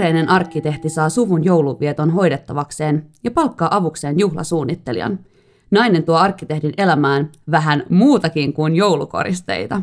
kiireinen 0.00 0.28
arkkitehti 0.28 0.88
saa 0.88 1.08
suvun 1.08 1.44
jouluvieton 1.44 2.10
hoidettavakseen 2.10 3.06
ja 3.24 3.30
palkkaa 3.30 3.76
avukseen 3.76 4.18
juhlasuunnittelijan. 4.18 5.18
Nainen 5.70 6.04
tuo 6.04 6.16
arkkitehdin 6.16 6.74
elämään 6.76 7.32
vähän 7.50 7.82
muutakin 7.88 8.52
kuin 8.52 8.76
joulukoristeita. 8.76 9.82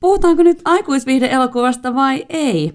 Puhutaanko 0.00 0.42
nyt 0.42 0.62
aikuisviihde-elokuvasta 0.64 1.94
vai 1.94 2.26
ei? 2.28 2.72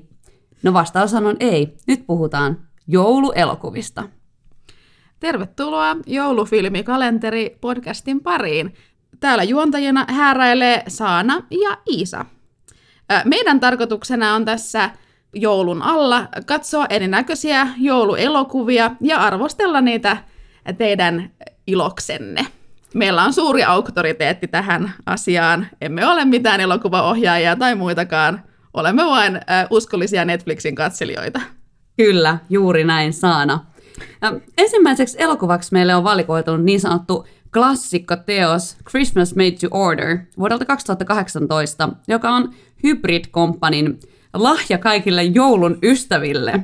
No 0.63 0.73
vastaus 0.73 1.13
on 1.13 1.37
ei. 1.39 1.75
Nyt 1.87 2.07
puhutaan 2.07 2.57
jouluelokuvista. 2.87 4.03
Tervetuloa 5.19 5.95
joulufilmikalenteri 6.05 7.57
podcastin 7.61 8.21
pariin. 8.21 8.73
Täällä 9.19 9.43
juontajina 9.43 10.05
hääräilee 10.09 10.83
Saana 10.87 11.43
ja 11.51 11.77
Iisa. 11.91 12.25
Meidän 13.25 13.59
tarkoituksena 13.59 14.35
on 14.35 14.45
tässä 14.45 14.89
joulun 15.33 15.81
alla 15.81 16.27
katsoa 16.45 16.85
erinäköisiä 16.89 17.67
jouluelokuvia 17.77 18.91
ja 19.01 19.17
arvostella 19.17 19.81
niitä 19.81 20.17
teidän 20.77 21.31
iloksenne. 21.67 22.45
Meillä 22.93 23.23
on 23.23 23.33
suuri 23.33 23.63
auktoriteetti 23.63 24.47
tähän 24.47 24.93
asiaan. 25.05 25.67
Emme 25.81 26.07
ole 26.07 26.25
mitään 26.25 26.61
elokuvaohjaajia 26.61 27.55
tai 27.55 27.75
muitakaan. 27.75 28.43
Olemme 28.73 29.05
vain 29.05 29.39
uskollisia 29.69 30.25
Netflixin 30.25 30.75
katselijoita. 30.75 31.41
Kyllä, 31.97 32.37
juuri 32.49 32.83
näin 32.83 33.13
Saana. 33.13 33.65
Ensimmäiseksi 34.57 35.17
elokuvaksi 35.21 35.73
meille 35.73 35.95
on 35.95 36.03
valikoitunut 36.03 36.63
niin 36.63 36.79
sanottu 36.79 37.27
klassikko-teos 37.53 38.77
Christmas 38.89 39.35
Made 39.35 39.51
to 39.51 39.67
Order 39.71 40.17
vuodelta 40.37 40.65
2018, 40.65 41.89
joka 42.07 42.29
on 42.29 42.53
Hybrid 42.83 43.25
Companyn 43.25 43.99
lahja 44.33 44.77
kaikille 44.77 45.23
joulun 45.23 45.79
ystäville. 45.83 46.63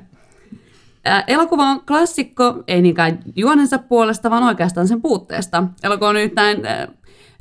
Elokuva 1.28 1.64
on 1.64 1.82
klassikko, 1.82 2.64
ei 2.68 2.82
niinkään 2.82 3.20
juonensa 3.36 3.78
puolesta, 3.78 4.30
vaan 4.30 4.44
oikeastaan 4.44 4.88
sen 4.88 5.02
puutteesta. 5.02 5.64
Elokuva 5.84 6.10
on 6.10 6.16
nyt 6.16 6.36
näin, 6.36 6.62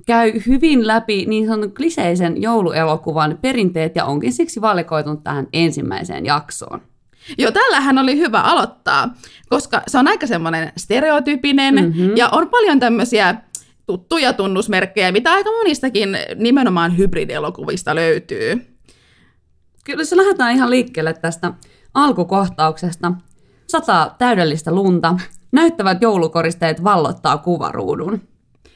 käy 0.06 0.32
hyvin 0.46 0.86
läpi 0.86 1.26
niin 1.26 1.46
sanotun 1.46 1.74
kliseisen 1.74 2.42
jouluelokuvan 2.42 3.38
perinteet 3.42 3.96
ja 3.96 4.04
onkin 4.04 4.32
siksi 4.32 4.60
valikoitunut 4.60 5.24
tähän 5.24 5.46
ensimmäiseen 5.52 6.26
jaksoon. 6.26 6.80
Joo, 7.38 7.50
tällähän 7.50 7.98
oli 7.98 8.18
hyvä 8.18 8.40
aloittaa, 8.40 9.14
koska 9.48 9.82
se 9.86 9.98
on 9.98 10.08
aika 10.08 10.26
semmoinen 10.26 10.72
stereotypinen 10.76 11.74
mm-hmm. 11.74 12.16
ja 12.16 12.28
on 12.28 12.48
paljon 12.48 12.80
tämmöisiä 12.80 13.34
tuttuja 13.86 14.32
tunnusmerkkejä, 14.32 15.12
mitä 15.12 15.32
aika 15.32 15.50
monistakin 15.50 16.18
nimenomaan 16.36 16.98
hybridielokuvista 16.98 17.94
löytyy. 17.94 18.73
Kyllä 19.84 20.04
se 20.04 20.16
lähdetään 20.16 20.54
ihan 20.54 20.70
liikkeelle 20.70 21.14
tästä 21.14 21.52
alkukohtauksesta. 21.94 23.12
Sataa 23.66 24.14
täydellistä 24.18 24.74
lunta, 24.74 25.14
näyttävät 25.52 26.02
joulukoristeet 26.02 26.84
vallottaa 26.84 27.38
kuvaruudun. 27.38 28.20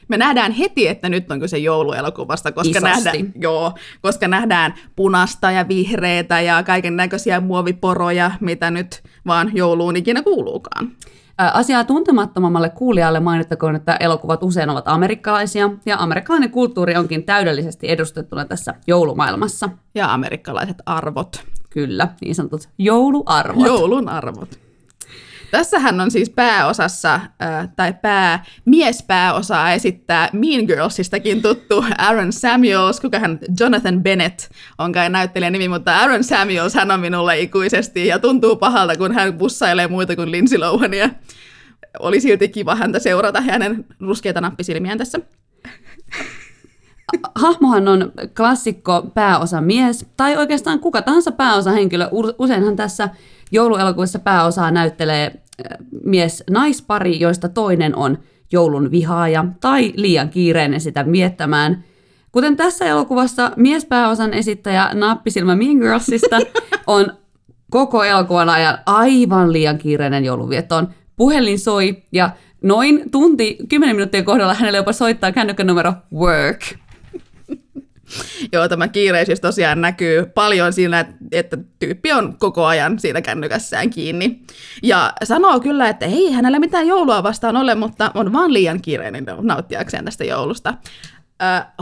Me 0.07 0.17
nähdään 0.17 0.51
heti, 0.51 0.87
että 0.87 1.09
nyt 1.09 1.31
on 1.31 1.39
kyse 1.39 1.57
jouluelokuvasta, 1.57 2.51
koska 2.51 2.79
nähdään, 2.79 3.33
joo, 3.35 3.73
koska 4.01 4.27
nähdään 4.27 4.73
punasta 4.95 5.51
ja 5.51 5.67
vihreitä 5.67 6.41
ja 6.41 6.63
kaiken 6.63 6.95
näköisiä 6.95 7.39
muoviporoja, 7.39 8.31
mitä 8.39 8.71
nyt 8.71 9.03
vaan 9.25 9.51
jouluun 9.53 9.95
ikinä 9.95 10.21
kuuluukaan. 10.21 10.91
Asiaa 11.39 11.83
tuntemattomammalle 11.83 12.69
kuulijalle 12.69 13.19
mainittakoon, 13.19 13.75
että 13.75 13.95
elokuvat 13.99 14.43
usein 14.43 14.69
ovat 14.69 14.87
amerikkalaisia, 14.87 15.69
ja 15.85 15.97
amerikkalainen 15.99 16.51
kulttuuri 16.51 16.95
onkin 16.95 17.23
täydellisesti 17.23 17.91
edustettuna 17.91 18.45
tässä 18.45 18.73
joulumaailmassa. 18.87 19.69
Ja 19.95 20.13
amerikkalaiset 20.13 20.77
arvot. 20.85 21.43
Kyllä, 21.69 22.07
niin 22.21 22.35
sanotut 22.35 22.69
jouluarvot. 22.77 23.65
Joulun 23.65 24.09
arvot. 24.09 24.68
Tässähän 25.51 26.01
on 26.01 26.11
siis 26.11 26.29
pääosassa, 26.29 27.13
äh, 27.15 27.69
tai 27.75 27.93
pää, 28.01 28.45
miespääosaa 28.65 29.71
esittää 29.71 30.29
Mean 30.33 30.65
Girlsistakin 30.65 31.41
tuttu 31.41 31.85
Aaron 31.97 32.33
Samuels, 32.33 32.99
kuka 32.99 33.19
hän 33.19 33.39
Jonathan 33.59 34.03
Bennett 34.03 34.39
on 34.77 34.91
kai 34.91 35.09
näyttelijän 35.09 35.53
nimi, 35.53 35.67
mutta 35.67 35.97
Aaron 35.97 36.23
Samuels 36.23 36.73
hän 36.73 36.91
on 36.91 36.99
minulle 36.99 37.39
ikuisesti 37.39 38.07
ja 38.07 38.19
tuntuu 38.19 38.55
pahalta, 38.55 38.97
kun 38.97 39.13
hän 39.13 39.33
bussailee 39.33 39.87
muita 39.87 40.15
kuin 40.15 40.31
Lindsay 40.31 40.59
Lohania. 40.59 41.09
Oli 41.99 42.21
silti 42.21 42.49
kiva 42.49 42.75
häntä 42.75 42.99
seurata 42.99 43.41
hänen 43.41 43.85
ruskeita 43.99 44.41
nappisilmiään 44.41 44.97
tässä. 44.97 45.19
Hahmohan 47.35 47.87
on 47.87 48.11
klassikko 48.37 49.11
pääosa 49.13 49.61
mies, 49.61 50.05
tai 50.17 50.37
oikeastaan 50.37 50.79
kuka 50.79 51.01
tahansa 51.01 51.31
pääosa 51.31 51.71
henkilö. 51.71 52.07
Useinhan 52.39 52.75
tässä 52.75 53.09
jouluelokuvissa 53.51 54.19
pääosaa 54.19 54.71
näyttelee 54.71 55.25
äh, 55.25 55.77
mies-naispari, 56.05 57.19
joista 57.19 57.49
toinen 57.49 57.95
on 57.95 58.17
joulun 58.51 58.91
vihaaja 58.91 59.45
tai 59.61 59.93
liian 59.95 60.29
kiireinen 60.29 60.81
sitä 60.81 61.03
miettämään. 61.03 61.83
Kuten 62.31 62.57
tässä 62.57 62.85
elokuvassa 62.85 63.51
miespääosan 63.55 64.33
esittäjä 64.33 64.89
Nappisilmä 64.93 65.55
Mean 65.55 65.77
Girlsista 65.77 66.39
on 66.87 67.13
koko 67.71 68.03
elokuvan 68.03 68.49
ajan 68.49 68.77
aivan 68.85 69.53
liian 69.53 69.77
kiireinen 69.77 70.25
joulunviettoon. 70.25 70.87
Puhelin 71.15 71.59
soi 71.59 72.03
ja 72.11 72.29
noin 72.61 73.11
tunti, 73.11 73.57
10 73.69 73.95
minuuttia 73.95 74.23
kohdalla 74.23 74.53
hänelle 74.53 74.77
jopa 74.77 74.93
soittaa 74.93 75.31
kännykän 75.31 75.67
numero 75.67 75.93
work. 76.13 76.61
Joo, 78.53 78.67
tämä 78.67 78.87
kiireisyys 78.87 79.39
tosiaan 79.39 79.81
näkyy 79.81 80.25
paljon 80.25 80.73
siinä, 80.73 81.05
että 81.31 81.57
tyyppi 81.79 82.11
on 82.11 82.37
koko 82.37 82.65
ajan 82.65 82.99
siinä 82.99 83.21
kännykässään 83.21 83.89
kiinni. 83.89 84.41
Ja 84.83 85.13
sanoo 85.23 85.59
kyllä, 85.59 85.89
että 85.89 86.05
ei 86.05 86.31
hänellä 86.31 86.59
mitään 86.59 86.87
joulua 86.87 87.23
vastaan 87.23 87.57
ole, 87.57 87.75
mutta 87.75 88.11
on 88.13 88.33
vaan 88.33 88.53
liian 88.53 88.81
kiireinen 88.81 89.25
nauttiakseen 89.41 90.05
tästä 90.05 90.23
joulusta. 90.23 90.73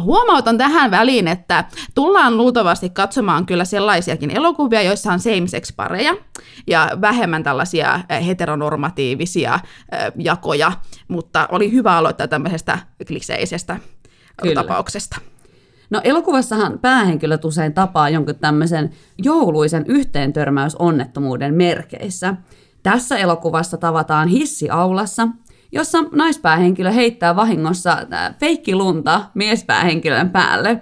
Huomautan 0.02 0.58
tähän 0.58 0.92
väliin, 0.92 1.28
että 1.28 1.64
tullaan 1.96 2.38
luultavasti 2.38 2.90
katsomaan 2.90 3.46
kyllä 3.46 3.66
sellaisiakin 3.66 4.38
elokuvia, 4.38 4.82
joissa 4.82 5.14
on 5.14 5.20
same-sex-pareja 5.20 6.16
ja 6.68 6.90
vähemmän 7.02 7.44
tällaisia 7.44 8.00
heteronormatiivisia 8.28 9.54
uh, 9.56 10.24
jakoja, 10.24 10.72
mutta 11.08 11.48
oli 11.52 11.72
hyvä 11.72 11.98
aloittaa 11.98 12.28
tämmöisestä 12.28 12.80
kliseisestä 13.08 13.80
kyllä. 14.42 14.56
tapauksesta. 14.56 15.18
No 15.90 16.02
elokuvassahan 16.04 16.80
päähenkilöt 16.80 17.46
usein 17.46 17.74
tapaa 17.74 18.10
jonkun 18.10 18.36
tämmöisen 18.36 18.90
jouluisen 19.24 19.86
yhteentörmäysonnettomuuden 19.88 21.54
merkeissä. 21.54 22.36
Tässä 22.84 23.18
elokuvassa 23.18 23.78
tavataan 23.78 24.28
hissiaulassa, 24.28 25.28
jossa 25.72 25.98
naispäähenkilö 26.12 26.92
heittää 26.92 27.36
vahingossa 27.36 27.98
äh, 28.14 28.36
feikkilunta 28.40 29.22
miespäähenkilön 29.34 30.30
päälle. 30.30 30.82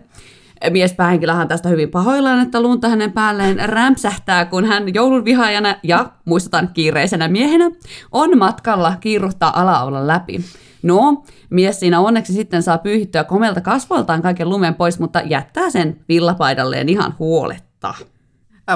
Miespäähenkilöhän 0.70 1.48
tästä 1.48 1.70
hyvin 1.70 1.90
pahoillaan, 1.90 2.40
että 2.40 2.62
lunta 2.62 2.90
hänen 2.90 3.12
päälleen 3.12 3.70
rämpsähtää, 3.70 4.46
kun 4.46 4.66
hän 4.66 4.94
joulun 4.94 5.26
vihaajana 5.26 5.76
ja 5.84 6.12
muistutan 6.26 6.70
kiireisenä 6.74 7.28
miehenä 7.28 7.72
on 8.12 8.38
matkalla 8.38 8.96
kiiruhtaa 9.00 9.62
alaaulan 9.62 10.08
läpi. 10.08 10.46
No, 10.84 11.24
mies 11.50 11.80
siinä 11.80 12.00
onneksi 12.00 12.34
sitten 12.34 12.64
saa 12.64 12.78
pyyhittyä 12.78 13.24
komelta 13.24 13.62
kasvoiltaan 13.62 14.22
kaiken 14.22 14.50
lumen 14.50 14.76
pois, 14.76 15.00
mutta 15.00 15.22
jättää 15.26 15.70
sen 15.70 16.00
villapaidalleen 16.10 16.90
ihan 16.90 17.16
huoletta. 17.20 17.94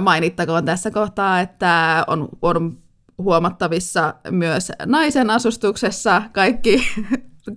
Mainittakoon 0.02 0.66
tässä 0.66 0.92
kohtaa, 0.92 1.40
että 1.40 2.04
on, 2.08 2.30
on 2.42 2.78
huomattavissa 3.18 4.14
myös 4.32 4.72
naisen 4.86 5.30
asustuksessa 5.30 6.22
kaikki 6.32 6.84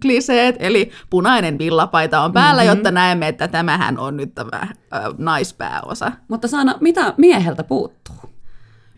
kliseet, 0.03 0.57
eli 0.59 0.91
punainen 1.11 1.59
villapaita 1.59 2.21
on 2.21 2.33
päällä, 2.33 2.63
mm-hmm. 2.63 2.77
jotta 2.77 2.91
näemme, 2.91 3.29
että 3.29 3.49
tämähän 3.49 3.99
on 3.99 4.17
nyt 4.17 4.35
tämä 4.35 4.61
äh, 4.63 4.71
naispääosa. 5.19 6.13
Mutta 6.29 6.49
Saana, 6.49 6.75
mitä 6.81 7.15
mieheltä 7.17 7.65
puuttuu? 7.65 8.17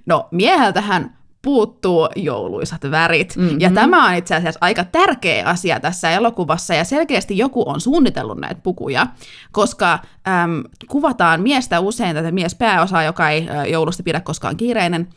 No, 0.07 0.29
mieheltähän 0.31 1.17
puuttuu 1.43 2.09
jouluisat 2.17 2.91
värit. 2.91 3.37
Mm-hmm. 3.37 3.61
Ja 3.61 3.71
tämä 3.71 4.09
on 4.09 4.15
itse 4.15 4.35
asiassa 4.35 4.59
aika 4.61 4.85
tärkeä 4.85 5.47
asia 5.47 5.81
tässä 5.81 6.11
elokuvassa, 6.11 6.75
ja 6.75 6.85
selkeästi 6.85 7.39
joku 7.39 7.69
on 7.69 7.81
suunnitellut 7.81 8.39
näitä 8.39 8.61
pukuja, 8.63 9.07
koska 9.53 9.99
äm, 10.29 10.65
kuvataan 10.89 11.43
miestä 11.43 11.81
usein, 11.81 12.17
tätä 12.17 12.31
miespääosaa, 12.31 13.03
joka 13.03 13.31
ei 13.31 13.49
ä, 13.49 13.67
joulusta 13.67 14.03
pidä 14.03 14.21
koskaan 14.21 14.57
kiireinen, 14.57 15.09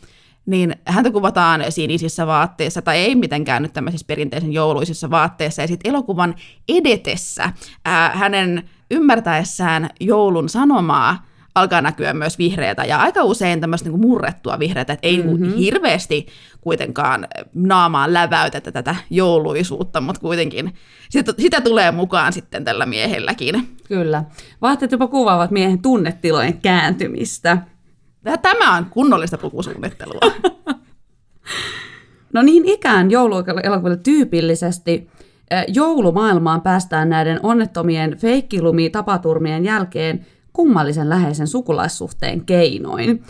niin 0.47 0.75
häntä 0.85 1.11
kuvataan 1.11 1.63
sinisissä 1.69 2.27
vaatteissa, 2.27 2.81
tai 2.81 2.97
ei 2.97 3.15
mitenkään 3.15 3.63
nyt 3.63 3.73
tämmöisissä 3.73 4.07
perinteisen 4.07 4.53
jouluisissa 4.53 5.09
vaatteissa, 5.09 5.61
ja 5.61 5.67
sitten 5.67 5.89
elokuvan 5.89 6.35
edetessä 6.69 7.49
ää, 7.85 8.11
hänen 8.15 8.69
ymmärtäessään 8.91 9.89
joulun 9.99 10.49
sanomaa, 10.49 11.25
alkaa 11.55 11.81
näkyä 11.81 12.13
myös 12.13 12.37
vihreätä 12.37 12.85
ja 12.85 12.97
aika 12.97 13.23
usein 13.23 13.61
tämmöistä 13.61 13.89
niin 13.89 14.01
murrettua 14.01 14.59
vihreätä, 14.59 14.93
että 14.93 15.07
ei 15.07 15.23
mm-hmm. 15.23 15.53
hirveästi 15.53 16.27
kuitenkaan 16.61 17.27
naamaan 17.53 18.13
läväytetä 18.13 18.71
tätä 18.71 18.95
jouluisuutta, 19.09 20.01
mutta 20.01 20.21
kuitenkin 20.21 20.73
sitä, 21.09 21.33
sitä 21.39 21.61
tulee 21.61 21.91
mukaan 21.91 22.33
sitten 22.33 22.63
tällä 22.63 22.85
miehelläkin. 22.85 23.77
Kyllä. 23.87 24.23
Vaatteet 24.61 24.91
jopa 24.91 25.07
kuvaavat 25.07 25.51
miehen 25.51 25.81
tunnetilojen 25.81 26.61
kääntymistä. 26.61 27.57
Tämä 28.41 28.77
on 28.77 28.85
kunnollista 28.85 29.37
pukusuunnittelua. 29.37 30.19
No 32.33 32.41
niin 32.41 32.65
ikään 32.65 33.11
jouluelokuville 33.11 33.97
tyypillisesti 33.97 35.09
joulumaailmaan 35.67 36.61
päästään 36.61 37.09
näiden 37.09 37.39
onnettomien 37.43 38.17
feikkilumi-tapaturmien 38.17 39.65
jälkeen 39.65 40.25
kummallisen 40.57 41.09
läheisen 41.09 41.47
sukulaissuhteen 41.47 42.45
keinoin. 42.45 43.23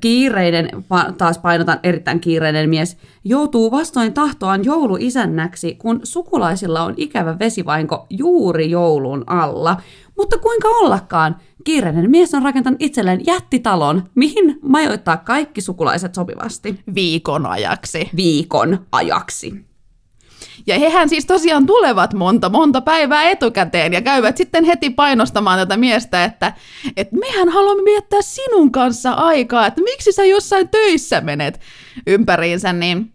Kiireinen, 0.00 0.70
taas 1.18 1.38
painotan 1.38 1.80
erittäin 1.82 2.20
kiireinen 2.20 2.70
mies, 2.70 2.96
joutuu 3.24 3.70
vastoin 3.70 4.12
tahtoaan 4.12 4.64
jouluisännäksi, 4.64 5.74
kun 5.74 6.00
sukulaisilla 6.02 6.82
on 6.82 6.94
ikävä 6.96 7.38
vesivainko 7.38 8.06
juuri 8.10 8.70
joulun 8.70 9.24
alla. 9.26 9.76
Mutta 10.16 10.38
kuinka 10.38 10.68
ollakaan, 10.68 11.36
kiireinen 11.64 12.10
mies 12.10 12.34
on 12.34 12.42
rakentanut 12.42 12.82
itselleen 12.82 13.20
jättitalon, 13.26 14.02
mihin 14.14 14.58
majoittaa 14.62 15.16
kaikki 15.16 15.60
sukulaiset 15.60 16.14
sopivasti. 16.14 16.80
Viikon 16.94 17.46
ajaksi. 17.46 18.10
Viikon 18.16 18.86
ajaksi. 18.92 19.66
Ja 20.66 20.78
hehän 20.78 21.08
siis 21.08 21.26
tosiaan 21.26 21.66
tulevat 21.66 22.14
monta, 22.14 22.48
monta 22.48 22.80
päivää 22.80 23.22
etukäteen 23.22 23.92
ja 23.92 24.02
käyvät 24.02 24.36
sitten 24.36 24.64
heti 24.64 24.90
painostamaan 24.90 25.58
tätä 25.58 25.76
miestä, 25.76 26.24
että, 26.24 26.52
että 26.96 27.16
mehän 27.16 27.48
haluamme 27.48 27.84
viettää 27.84 28.22
sinun 28.22 28.72
kanssa 28.72 29.12
aikaa, 29.12 29.66
että 29.66 29.82
miksi 29.82 30.12
sä 30.12 30.24
jossain 30.24 30.68
töissä 30.68 31.20
menet 31.20 31.60
ympäriinsä, 32.06 32.72
niin 32.72 33.12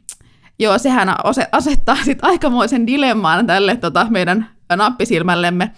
joo, 0.59 0.77
sehän 0.77 1.15
asettaa 1.51 1.95
sitten 1.95 2.29
aikamoisen 2.29 2.87
dilemmaan 2.87 3.47
tälle 3.47 3.75
tota, 3.75 4.07
meidän 4.09 4.49
nappisilmällemme. 4.75 5.71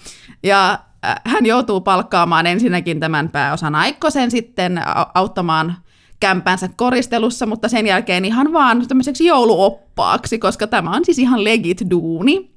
Ja 0.43 0.79
äh, 1.05 1.21
hän 1.25 1.45
joutuu 1.45 1.81
palkkaamaan 1.81 2.47
ensinnäkin 2.47 2.99
tämän 2.99 3.29
pääosan 3.29 3.75
Aikkosen 3.75 4.31
sitten 4.31 4.81
auttamaan 5.13 5.75
kämpänsä 6.23 6.69
koristelussa, 6.75 7.45
mutta 7.45 7.69
sen 7.69 7.87
jälkeen 7.87 8.25
ihan 8.25 8.53
vaan 8.53 8.87
tämmöiseksi 8.87 9.25
jouluoppaaksi, 9.25 10.39
koska 10.39 10.67
tämä 10.67 10.91
on 10.91 11.05
siis 11.05 11.19
ihan 11.19 11.43
legit 11.43 11.81
duuni. 11.89 12.51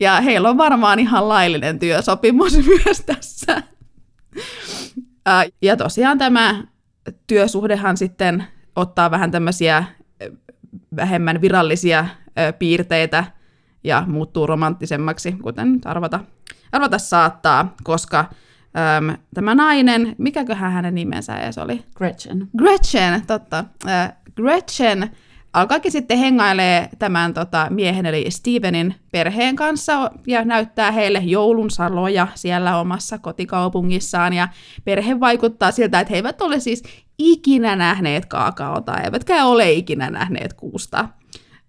Ja 0.00 0.20
heillä 0.20 0.50
on 0.50 0.58
varmaan 0.58 0.98
ihan 0.98 1.28
laillinen 1.28 1.78
työsopimus 1.78 2.56
myös 2.84 3.02
tässä. 3.06 3.62
Ja 5.62 5.76
tosiaan 5.76 6.18
tämä 6.18 6.64
työsuhdehan 7.26 7.96
sitten 7.96 8.44
ottaa 8.76 9.10
vähän 9.10 9.30
tämmöisiä 9.30 9.84
vähemmän 10.96 11.40
virallisia 11.40 12.06
piirteitä 12.58 13.24
ja 13.84 14.04
muuttuu 14.06 14.46
romanttisemmaksi, 14.46 15.32
kuten 15.32 15.80
arvata, 15.84 16.20
arvata 16.72 16.98
saattaa, 16.98 17.74
koska 17.84 18.24
Öm, 18.98 19.16
tämä 19.34 19.54
nainen, 19.54 20.14
mikäköhän 20.18 20.72
hänen 20.72 20.94
nimensä 20.94 21.36
edes 21.36 21.58
oli? 21.58 21.84
Gretchen. 21.94 22.48
Gretchen, 22.58 23.26
totta. 23.26 23.64
Äh, 23.88 24.12
Gretchen 24.36 25.10
alkaakin 25.52 25.92
sitten 25.92 26.18
hengailee 26.18 26.88
tämän 26.98 27.34
tota, 27.34 27.66
miehen 27.70 28.06
eli 28.06 28.26
Stevenin 28.28 28.94
perheen 29.12 29.56
kanssa 29.56 30.10
ja 30.26 30.44
näyttää 30.44 30.90
heille 30.90 31.18
joulun 31.18 31.70
saloja 31.70 32.28
siellä 32.34 32.78
omassa 32.78 33.18
kotikaupungissaan 33.18 34.32
ja 34.32 34.48
perhe 34.84 35.20
vaikuttaa 35.20 35.70
siltä, 35.70 36.00
että 36.00 36.10
he 36.10 36.16
eivät 36.16 36.42
ole 36.42 36.60
siis 36.60 36.82
ikinä 37.18 37.76
nähneet 37.76 38.26
kaakaota, 38.26 39.00
eivätkä 39.00 39.44
ole 39.44 39.72
ikinä 39.72 40.10
nähneet 40.10 40.52
kuusta. 40.52 41.08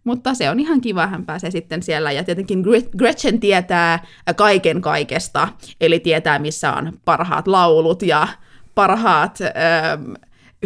Mutta 0.03 0.33
se 0.33 0.49
on 0.49 0.59
ihan 0.59 0.81
kiva, 0.81 1.07
hän 1.07 1.25
pääsee 1.25 1.51
sitten 1.51 1.83
siellä. 1.83 2.11
Ja 2.11 2.23
tietenkin 2.23 2.63
Gretchen 2.97 3.39
tietää 3.39 4.05
kaiken 4.35 4.81
kaikesta, 4.81 5.47
eli 5.81 5.99
tietää, 5.99 6.39
missä 6.39 6.73
on 6.73 6.99
parhaat 7.05 7.47
laulut 7.47 8.01
ja 8.01 8.27
parhaat 8.75 9.37
ähm, 9.41 10.13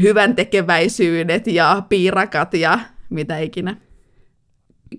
hyvän 0.02 0.36
tekeväisyydet 0.36 1.48
ja 1.48 1.84
piirakat 1.90 2.54
ja 2.54 2.80
mitä 3.10 3.38
ikinä. 3.38 3.78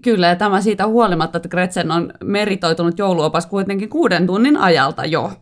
Kyllä, 0.02 0.26
ja 0.26 0.36
tämä 0.36 0.60
siitä 0.60 0.86
huolimatta, 0.86 1.36
että 1.36 1.48
Gretchen 1.48 1.90
on 1.90 2.12
meritoitunut 2.24 2.98
jouluopas 2.98 3.46
kuitenkin 3.46 3.88
kuuden 3.88 4.26
tunnin 4.26 4.56
ajalta 4.56 5.04
jo. 5.04 5.32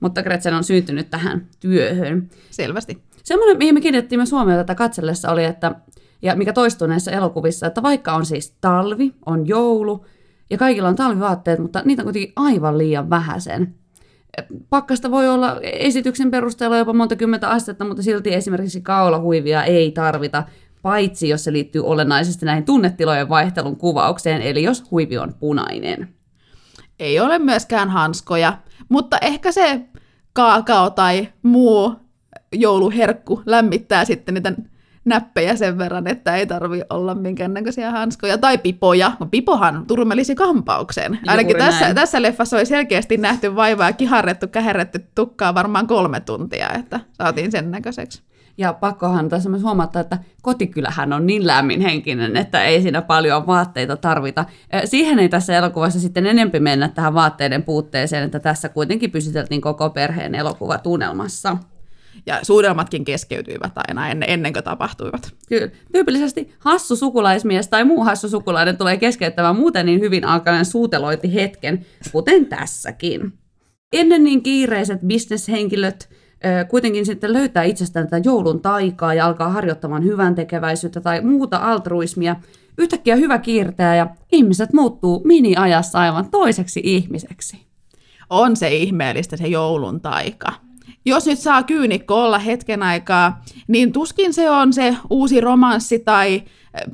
Mutta 0.00 0.22
Gretchen 0.22 0.54
on 0.54 0.64
syntynyt 0.64 1.10
tähän 1.10 1.46
työhön. 1.60 2.28
Selvästi. 2.50 3.02
Semmoinen, 3.24 3.58
mihin 3.58 3.74
me 3.74 3.80
kiinnitettiin 3.80 4.18
myös 4.18 4.32
huomiota 4.32 4.64
tätä 4.64 4.74
katsellessa, 4.74 5.30
oli, 5.30 5.44
että 5.44 5.74
ja 6.22 6.36
mikä 6.36 6.52
toistuu 6.52 6.88
näissä 6.88 7.10
elokuvissa, 7.10 7.66
että 7.66 7.82
vaikka 7.82 8.12
on 8.12 8.26
siis 8.26 8.56
talvi, 8.60 9.14
on 9.26 9.48
joulu 9.48 10.04
ja 10.50 10.58
kaikilla 10.58 10.88
on 10.88 10.96
talvivaatteet, 10.96 11.58
mutta 11.58 11.82
niitä 11.84 12.02
on 12.02 12.04
kuitenkin 12.04 12.32
aivan 12.36 12.78
liian 12.78 13.10
vähäisen. 13.10 13.74
Pakkasta 14.70 15.10
voi 15.10 15.28
olla 15.28 15.60
esityksen 15.62 16.30
perusteella 16.30 16.76
jopa 16.76 16.92
monta 16.92 17.16
kymmentä 17.16 17.50
astetta, 17.50 17.84
mutta 17.84 18.02
silti 18.02 18.34
esimerkiksi 18.34 18.80
kaulahuivia 18.80 19.64
ei 19.64 19.92
tarvita, 19.92 20.44
paitsi 20.82 21.28
jos 21.28 21.44
se 21.44 21.52
liittyy 21.52 21.84
olennaisesti 21.84 22.46
näihin 22.46 22.64
tunnetilojen 22.64 23.28
vaihtelun 23.28 23.76
kuvaukseen, 23.76 24.42
eli 24.42 24.62
jos 24.62 24.90
huivi 24.90 25.18
on 25.18 25.34
punainen. 25.40 26.08
Ei 26.98 27.20
ole 27.20 27.38
myöskään 27.38 27.88
hanskoja, 27.90 28.58
mutta 28.88 29.18
ehkä 29.22 29.52
se 29.52 29.80
kaakao 30.32 30.90
tai 30.90 31.28
muu 31.42 31.96
jouluherkku 32.52 33.42
lämmittää 33.46 34.04
sitten 34.04 34.34
niitä 34.34 34.52
näppejä 35.04 35.56
sen 35.56 35.78
verran, 35.78 36.06
että 36.06 36.36
ei 36.36 36.46
tarvi 36.46 36.82
olla 36.90 37.14
minkäännäköisiä 37.14 37.90
hanskoja. 37.90 38.38
Tai 38.38 38.58
pipoja. 38.58 39.12
No, 39.20 39.26
pipohan 39.26 39.86
turmelisi 39.86 40.34
kampaukseen. 40.34 41.18
Ainakin 41.26 41.56
tässä, 41.56 41.94
tässä 41.94 42.22
leffassa 42.22 42.56
oli 42.56 42.66
selkeästi 42.66 43.16
nähty 43.16 43.56
vaivaa 43.56 43.88
ja 43.88 43.92
kiharrettu, 43.92 44.48
käherretty 44.48 45.04
tukkaa 45.14 45.54
varmaan 45.54 45.86
kolme 45.86 46.20
tuntia, 46.20 46.68
että 46.68 47.00
saatiin 47.12 47.52
sen 47.52 47.70
näköiseksi. 47.70 48.22
Ja 48.58 48.72
pakkohan 48.72 49.28
tässä 49.28 49.50
myös 49.50 49.62
huomata, 49.62 50.00
että 50.00 50.18
kotikylähän 50.42 51.12
on 51.12 51.26
niin 51.26 51.46
lämminhenkinen, 51.46 52.36
että 52.36 52.64
ei 52.64 52.82
siinä 52.82 53.02
paljon 53.02 53.46
vaatteita 53.46 53.96
tarvita. 53.96 54.44
Siihen 54.84 55.18
ei 55.18 55.28
tässä 55.28 55.56
elokuvassa 55.56 56.00
sitten 56.00 56.26
enempi 56.26 56.60
mennä 56.60 56.88
tähän 56.88 57.14
vaatteiden 57.14 57.62
puutteeseen, 57.62 58.24
että 58.24 58.40
tässä 58.40 58.68
kuitenkin 58.68 59.10
pysyteltiin 59.10 59.60
koko 59.60 59.90
perheen 59.90 60.34
elokuvatunnelmassa. 60.34 61.56
Ja 62.26 62.38
suudelmatkin 62.42 63.04
keskeytyivät 63.04 63.72
aina 63.76 64.08
ennen, 64.08 64.30
ennen 64.30 64.52
kuin 64.52 64.64
tapahtuivat. 64.64 65.34
Kyllä. 65.48 65.68
Tyypillisesti 65.92 66.54
hassu 66.58 66.96
sukulaismies 66.96 67.68
tai 67.68 67.84
muu 67.84 68.04
hassu 68.04 68.28
sukulainen 68.28 68.76
tulee 68.76 68.96
keskeyttämään 68.96 69.56
muuten 69.56 69.86
niin 69.86 70.00
hyvin 70.00 70.24
alkaen 70.24 70.64
suuteloiti 70.64 71.34
hetken, 71.34 71.86
kuten 72.12 72.46
tässäkin. 72.46 73.32
Ennen 73.92 74.24
niin 74.24 74.42
kiireiset 74.42 75.00
bisneshenkilöt 75.06 76.08
kuitenkin 76.68 77.06
sitten 77.06 77.32
löytää 77.32 77.62
itsestään 77.62 78.06
tätä 78.06 78.28
joulun 78.28 78.60
taikaa 78.60 79.14
ja 79.14 79.26
alkaa 79.26 79.48
harjoittamaan 79.48 80.04
hyvän 80.04 80.34
tekeväisyyttä 80.34 81.00
tai 81.00 81.20
muuta 81.20 81.56
altruismia. 81.56 82.36
Yhtäkkiä 82.78 83.16
hyvä 83.16 83.38
kiirtää 83.38 83.96
ja 83.96 84.06
ihmiset 84.32 84.72
muuttuu 84.72 85.22
mini-ajassa 85.24 85.98
aivan 85.98 86.30
toiseksi 86.30 86.80
ihmiseksi. 86.84 87.66
On 88.30 88.56
se 88.56 88.68
ihmeellistä 88.68 89.36
se 89.36 89.46
joulun 89.46 90.00
taika 90.00 90.52
jos 91.04 91.26
nyt 91.26 91.38
saa 91.38 91.62
kyynikko 91.62 92.24
olla 92.24 92.38
hetken 92.38 92.82
aikaa, 92.82 93.42
niin 93.68 93.92
tuskin 93.92 94.34
se 94.34 94.50
on 94.50 94.72
se 94.72 94.96
uusi 95.10 95.40
romanssi 95.40 95.98
tai 95.98 96.34
eh, 96.34 96.42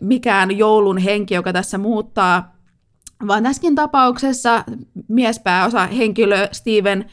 mikään 0.00 0.58
joulun 0.58 0.98
henki, 0.98 1.34
joka 1.34 1.52
tässä 1.52 1.78
muuttaa, 1.78 2.56
vaan 3.26 3.42
tässäkin 3.42 3.74
tapauksessa 3.74 4.64
miespääosa 5.08 5.86
henkilö 5.86 6.48
Steven 6.52 7.04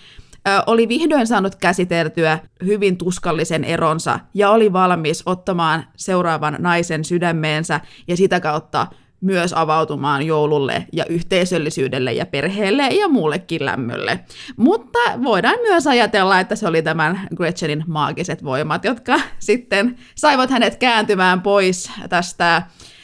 oli 0.67 0.87
vihdoin 0.87 1.27
saanut 1.27 1.55
käsiteltyä 1.55 2.39
hyvin 2.65 2.97
tuskallisen 2.97 3.63
eronsa 3.63 4.19
ja 4.33 4.49
oli 4.49 4.73
valmis 4.73 5.23
ottamaan 5.25 5.85
seuraavan 5.95 6.55
naisen 6.59 7.05
sydämeensä 7.05 7.81
ja 8.07 8.17
sitä 8.17 8.39
kautta 8.39 8.87
myös 9.23 9.53
avautumaan 9.53 10.23
joululle 10.23 10.87
ja 10.93 11.05
yhteisöllisyydelle 11.05 12.13
ja 12.13 12.25
perheelle 12.25 12.87
ja 12.87 13.07
muullekin 13.07 13.65
lämmölle. 13.65 14.19
Mutta 14.57 14.99
voidaan 15.23 15.59
myös 15.61 15.87
ajatella, 15.87 16.39
että 16.39 16.55
se 16.55 16.67
oli 16.67 16.81
tämän 16.81 17.27
Gretchenin 17.35 17.83
maagiset 17.87 18.43
voimat, 18.43 18.83
jotka 18.83 19.19
sitten 19.39 19.95
saivat 20.15 20.49
hänet 20.49 20.75
kääntymään 20.75 21.41
pois 21.41 21.91
tästä 22.09 22.61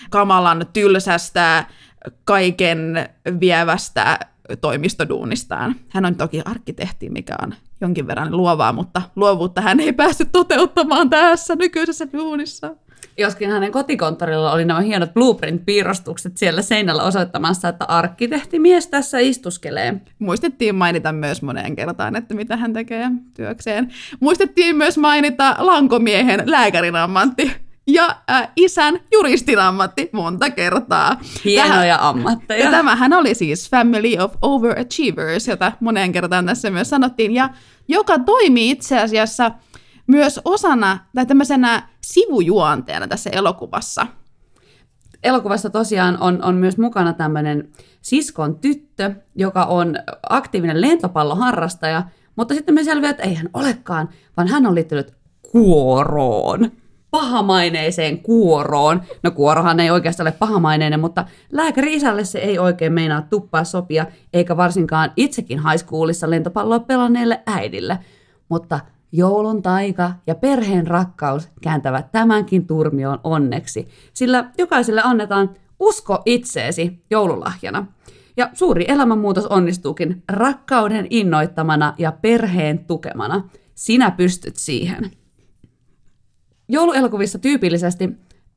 kamalan 0.10 0.66
tylsästä, 0.74 1.66
kaiken 2.24 3.10
vievästä 3.40 4.20
toimistoduunistaan. 4.62 5.76
Hän 5.90 6.06
on 6.06 6.16
toki 6.16 6.42
arkkitehti, 6.46 7.10
mikä 7.10 7.36
on 7.42 7.54
jonkin 7.82 8.08
verran 8.08 8.38
luovaa, 8.38 8.74
mutta 8.74 9.02
luovuutta 9.16 9.62
hän 9.62 9.80
ei 9.80 9.94
päässyt 9.94 10.32
toteuttamaan 10.32 11.10
tässä 11.10 11.56
nykyisessä 11.56 12.08
duunissa. 12.14 12.76
Joskin 13.18 13.50
hänen 13.50 13.72
kotikonttorilla 13.72 14.52
oli 14.52 14.66
nämä 14.66 14.80
hienot 14.82 15.14
blueprint-piirustukset 15.14 16.38
siellä 16.38 16.62
seinällä 16.62 17.04
osoittamassa, 17.04 17.70
että 17.70 17.86
arkkitehtimies 17.86 18.88
tässä 18.88 19.20
istuskelee. 19.20 20.02
Muistettiin 20.20 20.76
mainita 20.76 21.12
myös 21.12 21.42
moneen 21.42 21.76
kertaan, 21.76 22.16
että 22.16 22.34
mitä 22.34 22.58
hän 22.58 22.74
tekee 22.74 23.12
työkseen. 23.34 23.94
Muistettiin 24.20 24.76
myös 24.76 24.98
mainita 24.98 25.56
lankomiehen 25.60 26.44
lääkärin 26.46 26.96
ammatti 26.96 27.52
ja 27.88 28.16
äh, 28.32 28.50
isän 28.56 29.00
juristin 29.12 29.60
ammatti 29.60 30.10
monta 30.14 30.50
kertaa. 30.50 31.20
Hienoja 31.46 31.98
Tähän, 31.98 32.00
ammatteja. 32.00 32.66
Ja 32.66 32.72
tämähän 32.72 33.14
oli 33.14 33.36
siis 33.36 33.70
Family 33.70 34.18
of 34.20 34.34
Overachievers, 34.42 35.48
jota 35.48 35.72
moneen 35.80 36.12
kertaan 36.12 36.46
tässä 36.46 36.70
myös 36.70 36.90
sanottiin, 36.90 37.34
ja 37.34 37.50
joka 37.88 38.20
toimii 38.20 38.70
itse 38.70 39.00
asiassa 39.00 39.52
myös 40.08 40.40
osana 40.46 41.00
tai 41.16 41.26
tämmöisenä 41.26 41.90
sivujuonteena 42.14 43.08
tässä 43.08 43.30
elokuvassa. 43.30 44.08
Elokuvassa 45.24 45.70
tosiaan 45.70 46.18
on, 46.22 46.44
on 46.44 46.56
myös 46.56 46.78
mukana 46.78 47.14
tämmöinen 47.14 47.70
siskon 48.02 48.60
tyttö, 48.60 49.12
joka 49.36 49.66
on 49.66 49.96
aktiivinen 50.30 50.82
lentopalloharrastaja, 50.82 52.04
mutta 52.36 52.54
sitten 52.54 52.76
me 52.76 52.84
selviää, 52.84 53.10
että 53.10 53.24
ei 53.24 53.34
hän 53.34 53.50
olekaan, 53.54 54.10
vaan 54.38 54.48
hän 54.48 54.66
on 54.66 54.76
liittynyt 54.76 55.14
kuoroon 55.52 56.72
pahamaineiseen 57.12 58.20
kuoroon. 58.20 59.02
No 59.24 59.32
kuorohan 59.32 59.80
ei 59.80 59.92
oikeastaan 59.92 60.28
ole 60.28 60.36
pahamaineinen, 60.40 61.00
mutta 61.00 61.26
lääkäri 61.52 61.96
isälle 61.96 62.26
se 62.26 62.40
ei 62.40 62.60
oikein 62.60 62.94
meinaa 62.94 63.22
tuppaa 63.22 63.64
sopia, 63.64 64.06
eikä 64.34 64.58
varsinkaan 64.58 65.12
itsekin 65.16 65.60
haiskuulissa 65.60 66.30
lentopalloa 66.30 66.80
pelanneelle 66.80 67.44
äidille. 67.48 68.00
Mutta 68.50 68.80
joulun 69.12 69.62
taika 69.62 70.12
ja 70.28 70.36
perheen 70.36 70.88
rakkaus 70.88 71.50
kääntävät 71.62 72.12
tämänkin 72.12 72.68
turmioon 72.68 73.20
onneksi, 73.24 73.88
sillä 74.14 74.52
jokaiselle 74.58 75.02
annetaan 75.04 75.50
usko 75.80 76.22
itseesi 76.26 77.02
joululahjana. 77.10 77.86
Ja 78.38 78.50
suuri 78.54 78.86
elämänmuutos 78.88 79.46
onnistuukin 79.46 80.24
rakkauden 80.32 81.08
innoittamana 81.10 81.94
ja 81.98 82.12
perheen 82.12 82.86
tukemana. 82.86 83.50
Sinä 83.76 84.12
pystyt 84.12 84.56
siihen 84.56 85.12
jouluelokuvissa 86.70 87.40
tyypillisesti 87.40 88.10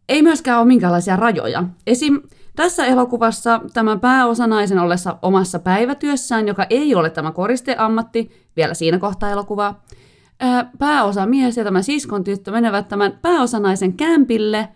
ei 0.09 0.23
myöskään 0.23 0.59
ole 0.59 0.67
minkäänlaisia 0.67 1.17
rajoja. 1.17 1.65
Esim. 1.87 2.21
tässä 2.57 2.87
elokuvassa 2.87 3.61
tämän 3.73 4.01
pääosanaisen 4.01 4.79
ollessa 4.79 5.19
omassa 5.23 5.59
päivätyössään, 5.59 6.49
joka 6.49 6.67
ei 6.71 6.95
ole 6.95 7.11
tämä 7.11 7.33
koristeammatti, 7.33 8.31
vielä 8.57 8.75
siinä 8.75 8.99
kohtaa 8.99 9.31
elokuvaa, 9.31 9.85
pääosa 10.79 11.27
mies 11.27 11.57
ja 11.57 11.65
tämä 11.65 11.83
siskon 11.83 12.25
tyttö 12.25 12.51
menevät 12.51 12.89
tämän 12.89 13.19
pääosanaisen 13.23 13.93
kämpille, 13.93 14.69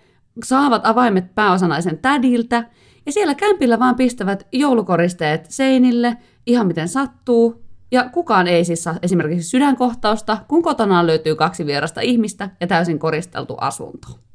saavat 0.44 0.86
avaimet 0.86 1.34
pääosanaisen 1.34 1.98
tädiltä, 1.98 2.64
ja 3.06 3.12
siellä 3.12 3.34
kämpillä 3.34 3.78
vaan 3.78 3.96
pistävät 3.96 4.46
joulukoristeet 4.52 5.46
seinille, 5.48 6.16
ihan 6.46 6.66
miten 6.66 6.88
sattuu, 6.88 7.64
ja 7.92 8.10
kukaan 8.12 8.46
ei 8.46 8.64
siis 8.64 8.84
saa 8.84 8.94
esimerkiksi 9.02 9.48
sydänkohtausta, 9.48 10.38
kun 10.48 10.62
kotona 10.62 11.06
löytyy 11.06 11.34
kaksi 11.34 11.66
vierasta 11.66 12.00
ihmistä 12.00 12.50
ja 12.60 12.66
täysin 12.66 12.98
koristeltu 12.98 13.54
asunto. 13.60 14.25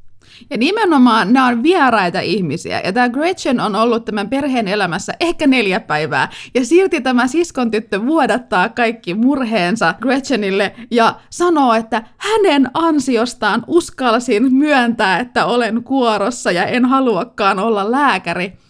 Ja 0.50 0.58
nimenomaan 0.58 1.34
nämä 1.34 1.48
on 1.48 1.64
vieraita 1.64 2.20
ihmisiä. 2.20 2.82
Ja 2.84 2.94
tämä 2.94 3.10
Gretchen 3.10 3.60
on 3.60 3.76
ollut 3.76 4.06
tämän 4.06 4.30
perheen 4.30 4.68
elämässä 4.68 5.14
ehkä 5.20 5.48
neljä 5.48 5.80
päivää. 5.80 6.30
Ja 6.54 6.66
silti 6.66 7.02
tämä 7.02 7.28
siskon 7.28 7.72
tyttö 7.72 8.06
vuodattaa 8.06 8.70
kaikki 8.70 9.14
murheensa 9.14 9.96
Gretchenille 10.02 10.76
ja 10.92 11.16
sanoo, 11.30 11.74
että 11.74 12.04
hänen 12.18 12.72
ansiostaan 12.74 13.64
uskalsin 13.68 14.54
myöntää, 14.54 15.20
että 15.20 15.46
olen 15.46 15.84
kuorossa 15.84 16.52
ja 16.52 16.66
en 16.66 16.86
haluakaan 16.86 17.60
olla 17.60 17.92
lääkäri. 17.92 18.61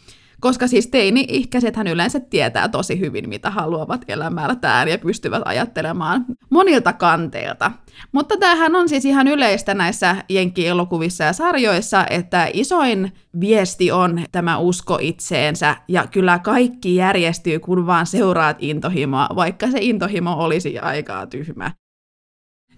Koska 0.42 0.68
siis 0.68 0.88
teini-ikäisethän 0.88 1.88
yleensä 1.88 2.20
tietää 2.20 2.70
tosi 2.70 3.00
hyvin, 3.00 3.30
mitä 3.30 3.50
haluavat 3.50 4.06
elämältään 4.08 4.88
ja 4.88 4.98
pystyvät 4.98 5.42
ajattelemaan 5.46 6.26
monilta 6.50 6.94
kanteilta. 6.94 7.72
Mutta 8.12 8.38
tämähän 8.38 8.76
on 8.76 8.90
siis 8.90 9.06
ihan 9.06 9.28
yleistä 9.28 9.74
näissä 9.74 10.16
jenkkielokuvissa 10.30 11.24
ja 11.24 11.34
sarjoissa, 11.34 12.06
että 12.10 12.48
isoin 12.54 13.12
viesti 13.40 13.92
on 13.92 14.24
tämä 14.32 14.58
usko 14.58 14.98
itseensä, 15.02 15.76
ja 15.88 16.08
kyllä 16.08 16.40
kaikki 16.40 16.96
järjestyy, 16.96 17.60
kun 17.60 17.88
vaan 17.88 18.06
seuraat 18.06 18.58
intohimoa, 18.60 19.28
vaikka 19.36 19.72
se 19.72 19.78
intohimo 19.82 20.32
olisi 20.32 20.80
aikaa 20.80 21.28
tyhmä. 21.28 21.72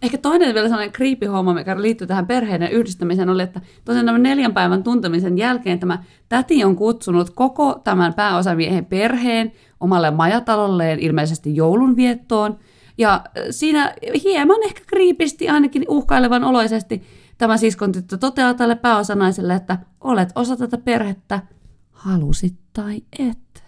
Ehkä 0.04 0.18
toinen 0.18 0.54
vielä 0.54 0.68
sellainen 0.68 0.94
creepy 0.94 1.26
homma, 1.26 1.54
mikä 1.54 1.82
liittyy 1.82 2.08
tähän 2.08 2.28
perheiden 2.28 2.72
yhdistämiseen, 2.72 3.30
oli, 3.30 3.44
että 3.44 3.62
tosiaan 3.86 4.06
tämän 4.06 4.24
neljän 4.24 4.54
päivän 4.54 4.84
tuntemisen 4.84 5.38
jälkeen 5.38 5.80
tämä 5.80 6.04
täti 6.30 6.64
on 6.64 6.76
kutsunut 6.76 7.30
koko 7.30 7.82
tämän 7.84 8.14
pääosamiehen 8.14 8.86
perheen 8.86 9.52
omalle 9.80 10.12
majatalolleen 10.12 11.00
ilmeisesti 11.00 11.56
joulunviettoon. 11.56 12.60
Ja 12.98 13.22
siinä 13.50 13.94
hieman 14.24 14.64
ehkä 14.64 14.82
kriipisti, 14.88 15.50
ainakin 15.50 15.86
uhkailevan 15.88 16.44
oloisesti, 16.44 17.04
tämä 17.38 17.58
siskon 17.58 17.92
tyttö 17.92 18.18
toteaa 18.18 18.54
tälle 18.54 18.76
pääosanaiselle, 18.76 19.56
että 19.56 19.78
olet 20.02 20.30
osa 20.36 20.58
tätä 20.58 20.78
perhettä, 20.78 21.40
halusit 21.92 22.56
tai 22.74 23.02
et. 23.20 23.64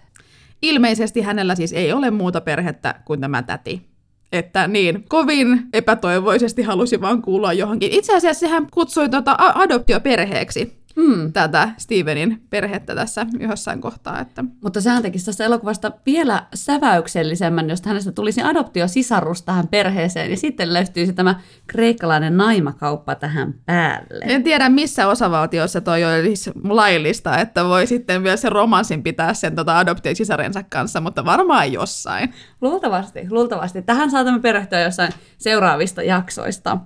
Ilmeisesti 0.62 1.22
hänellä 1.22 1.56
siis 1.56 1.74
ei 1.74 1.94
ole 1.94 2.12
muuta 2.12 2.42
perhettä 2.42 3.02
kuin 3.06 3.22
tämä 3.22 3.44
täti 3.44 3.95
että 4.32 4.68
niin, 4.68 5.06
kovin 5.10 5.64
epätoivoisesti 5.74 6.62
halusi 6.62 7.02
vaan 7.02 7.22
kuulua 7.22 7.54
johonkin. 7.54 7.92
Itse 7.92 8.16
asiassa 8.16 8.40
sehän 8.40 8.68
kutsui 8.72 9.10
tota 9.10 9.36
adoptioperheeksi 9.38 10.85
hmm. 10.96 11.34
tätä 11.34 11.70
Stevenin 11.78 12.44
perhettä 12.50 12.96
tässä 12.96 13.26
jossain 13.40 13.82
kohtaa. 13.82 14.20
Että. 14.20 14.44
Mutta 14.62 14.82
sehän 14.82 15.02
tekisi 15.02 15.26
tästä 15.26 15.46
elokuvasta 15.46 15.92
vielä 16.06 16.46
säväyksellisemmän, 16.54 17.70
jos 17.70 17.86
hänestä 17.86 18.12
tulisi 18.12 18.42
adoptiosisarus 18.42 19.42
tähän 19.42 19.68
perheeseen, 19.68 20.32
ja 20.32 20.38
sitten 20.38 20.74
löytyisi 20.74 21.14
tämä 21.14 21.40
kreikkalainen 21.68 22.38
naimakauppa 22.38 23.16
tähän 23.16 23.54
päälle. 23.66 24.26
En 24.26 24.44
tiedä, 24.44 24.70
missä 24.70 25.08
osavaltiossa 25.08 25.82
toi 25.82 26.04
olisi 26.04 26.52
laillista, 26.64 27.38
että 27.38 27.66
voi 27.66 27.88
sitten 27.88 28.24
vielä 28.24 28.38
se 28.38 28.50
romanssin 28.50 29.04
pitää 29.04 29.34
sen 29.34 29.56
tota 29.56 29.80
adoptiosisarensa 29.80 30.64
kanssa, 30.64 31.02
mutta 31.02 31.26
varmaan 31.26 31.74
jossain. 31.74 32.34
Luultavasti, 32.62 33.28
luultavasti. 33.30 33.82
Tähän 33.82 34.12
saatamme 34.12 34.40
perehtyä 34.40 34.82
jossain 34.82 35.12
seuraavista 35.38 36.04
jaksoista. 36.04 36.78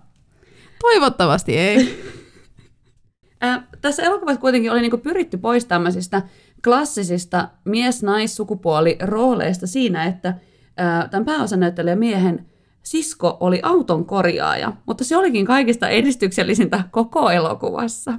Toivottavasti 0.81 1.57
ei. 1.57 2.03
Tässä 3.81 4.03
elokuvassa 4.03 4.41
kuitenkin 4.41 4.71
oli 4.71 4.81
niinku 4.81 4.97
pyritty 4.97 5.37
pois 5.37 5.65
tämmöisistä 5.65 6.21
klassisista 6.63 7.49
mies-nais-sukupuoli-rooleista 7.65 9.67
siinä, 9.67 10.05
että 10.05 10.33
ää, 10.77 11.07
tämän 11.07 11.25
pääosanäyttelijä 11.25 11.95
miehen 11.95 12.45
sisko 12.83 13.37
oli 13.39 13.59
auton 13.63 14.05
korjaaja, 14.05 14.73
mutta 14.85 15.03
se 15.03 15.17
olikin 15.17 15.45
kaikista 15.45 15.89
edistyksellisintä 15.89 16.83
koko 16.91 17.29
elokuvassa. 17.29 18.13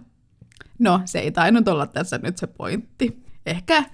No, 0.78 1.00
se 1.04 1.18
ei 1.18 1.30
tainnut 1.30 1.68
olla 1.68 1.86
tässä 1.86 2.18
nyt 2.22 2.38
se 2.38 2.46
pointti. 2.46 3.22
Ehkä 3.46 3.84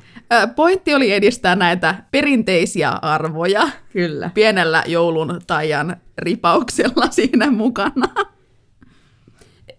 pointti 0.57 0.95
oli 0.95 1.13
edistää 1.13 1.57
näitä 1.57 1.95
perinteisiä 2.11 2.91
arvoja. 2.91 3.69
Kyllä. 3.93 4.31
Pienellä 4.35 4.83
joulun 4.87 5.41
tajan 5.47 5.97
ripauksella 6.19 7.11
siinä 7.11 7.51
mukana. 7.51 8.36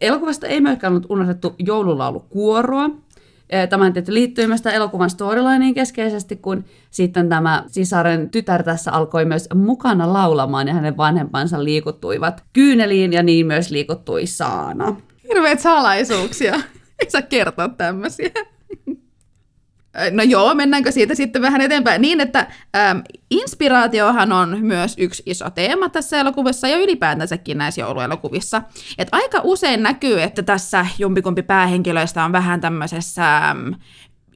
Elokuvasta 0.02 0.48
ei 0.48 0.62
myöskään 0.62 0.94
ollut 0.94 1.06
unohdettu 1.10 1.56
joululaulukuoroa. 1.60 2.90
Tämä 3.70 3.92
liittyy 4.08 4.48
myös 4.48 4.62
elokuvan 4.66 5.10
storylineen 5.10 5.74
keskeisesti, 5.74 6.36
kun 6.36 6.66
sitten 6.92 7.30
tämä 7.30 7.64
sisaren 7.68 8.30
tytär 8.30 8.64
tässä 8.64 8.92
alkoi 8.92 9.26
myös 9.26 9.50
mukana 9.56 10.14
laulamaan 10.14 10.68
ja 10.68 10.74
hänen 10.74 10.98
vanhempansa 10.98 11.64
liikuttuivat 11.64 12.44
kyyneliin 12.54 13.14
ja 13.14 13.24
niin 13.24 13.48
myös 13.48 13.72
liikuttui 13.72 14.26
Saana. 14.26 14.96
Hirveät 15.30 15.60
salaisuuksia. 15.60 16.54
Ei 17.00 17.10
saa 17.10 17.22
kertoa 17.22 17.70
tämmöisiä. 17.70 18.32
No 20.12 20.24
joo, 20.24 20.56
mennäänkö 20.56 20.92
siitä 20.92 21.16
sitten 21.16 21.42
vähän 21.42 21.62
eteenpäin? 21.62 22.02
Niin, 22.02 22.22
että 22.22 22.48
äm, 22.76 23.04
inspiraatiohan 23.32 24.32
on 24.32 24.58
myös 24.62 24.96
yksi 24.98 25.24
iso 25.26 25.50
teema 25.50 25.90
tässä 25.90 26.20
elokuvassa 26.20 26.68
ja 26.68 26.78
ylipäätänsäkin 26.78 27.58
näissä 27.58 27.82
jouluelokuvissa. 27.82 28.62
Et 28.98 29.08
aika 29.12 29.42
usein 29.44 29.84
näkyy, 29.84 30.22
että 30.22 30.44
tässä 30.44 30.86
jompikumpi 31.00 31.44
päähenkilöistä 31.44 32.26
on 32.26 32.32
vähän 32.32 32.62
tämmöisessä 32.62 33.38
äm, 33.50 33.74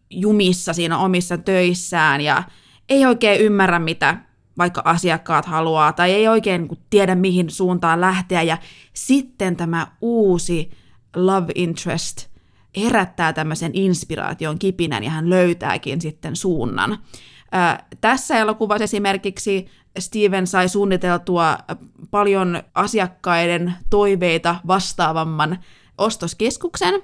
jumissa 0.09 0.73
siinä 0.73 0.97
omissa 0.97 1.37
töissään 1.37 2.21
ja 2.21 2.43
ei 2.89 3.05
oikein 3.05 3.41
ymmärrä, 3.41 3.79
mitä 3.79 4.17
vaikka 4.57 4.81
asiakkaat 4.85 5.45
haluaa, 5.45 5.93
tai 5.93 6.11
ei 6.11 6.27
oikein 6.27 6.67
tiedä, 6.89 7.15
mihin 7.15 7.49
suuntaan 7.49 8.01
lähteä. 8.01 8.41
Ja 8.41 8.57
sitten 8.93 9.55
tämä 9.55 9.87
uusi 10.01 10.71
love 11.15 11.51
interest– 11.55 12.30
herättää 12.77 13.33
tämmöisen 13.33 13.71
inspiraation 13.73 14.59
kipinän 14.59 15.03
ja 15.03 15.09
hän 15.09 15.29
löytääkin 15.29 16.01
sitten 16.01 16.35
suunnan. 16.35 16.97
Ää, 17.51 17.85
tässä 18.01 18.37
elokuvassa 18.37 18.83
esimerkiksi 18.83 19.67
Steven 19.99 20.47
sai 20.47 20.69
suunniteltua 20.69 21.57
paljon 22.11 22.63
asiakkaiden 22.75 23.73
toiveita 23.89 24.55
vastaavamman 24.67 25.59
ostoskeskuksen, 25.97 27.01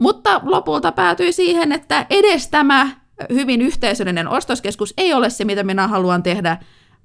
mutta 0.00 0.40
lopulta 0.44 0.92
päätyi 0.92 1.32
siihen, 1.32 1.72
että 1.72 2.06
edes 2.10 2.48
tämä 2.48 2.90
hyvin 3.32 3.62
yhteisöllinen 3.62 4.28
ostoskeskus 4.28 4.94
ei 4.96 5.14
ole 5.14 5.30
se, 5.30 5.44
mitä 5.44 5.62
minä 5.62 5.86
haluan 5.86 6.22
tehdä, 6.22 6.56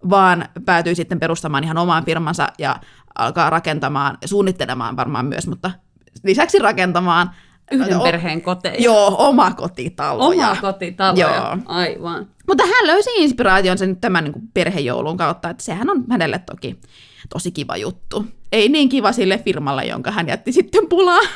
vaan 0.09 0.45
päätyi 0.65 0.95
sitten 0.95 1.19
perustamaan 1.19 1.63
ihan 1.63 1.77
omaan 1.77 2.05
firmansa 2.05 2.47
ja 2.57 2.79
alkaa 3.17 3.49
rakentamaan, 3.49 4.17
suunnittelemaan 4.25 4.97
varmaan 4.97 5.25
myös, 5.25 5.47
mutta 5.47 5.71
lisäksi 6.23 6.59
rakentamaan 6.59 7.31
Yhden 7.71 7.97
O- 7.97 8.03
perheen 8.03 8.41
koteja. 8.41 8.75
Joo, 8.79 9.15
omakotitaloja. 9.17 10.49
Oma 10.49 10.61
kotitaloja. 10.61 11.35
Joo. 11.35 11.57
Aivan. 11.65 12.27
Mutta 12.47 12.63
hän 12.63 12.87
löysi 12.87 13.09
inspiraationsa 13.15 13.85
nyt 13.85 14.01
tämän 14.01 14.23
niin 14.23 14.33
kuin 14.33 14.49
perhejoulun 14.53 15.17
kautta, 15.17 15.49
että 15.49 15.63
sehän 15.63 15.89
on 15.89 16.03
hänelle 16.09 16.39
toki 16.39 16.79
tosi 17.29 17.51
kiva 17.51 17.77
juttu. 17.77 18.25
Ei 18.51 18.69
niin 18.69 18.89
kiva 18.89 19.11
sille 19.11 19.37
firmalle, 19.37 19.85
jonka 19.85 20.11
hän 20.11 20.27
jätti 20.27 20.51
sitten 20.51 20.87
pulaan. 20.89 21.27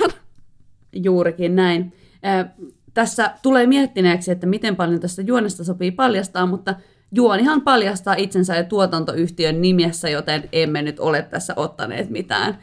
Juurikin 0.95 1.55
näin. 1.55 1.93
Äh, 2.25 2.45
tässä 2.93 3.31
tulee 3.41 3.67
miettineeksi, 3.67 4.31
että 4.31 4.47
miten 4.47 4.75
paljon 4.75 4.99
tästä 4.99 5.21
juonesta 5.21 5.63
sopii 5.63 5.91
paljastaa, 5.91 6.45
mutta 6.45 6.75
juonihan 7.11 7.61
paljastaa 7.61 8.15
itsensä 8.17 8.55
ja 8.55 8.63
tuotantoyhtiön 8.63 9.61
nimessä, 9.61 10.09
joten 10.09 10.49
emme 10.51 10.81
nyt 10.81 10.99
ole 10.99 11.21
tässä 11.21 11.53
ottaneet 11.55 12.09
mitään 12.09 12.57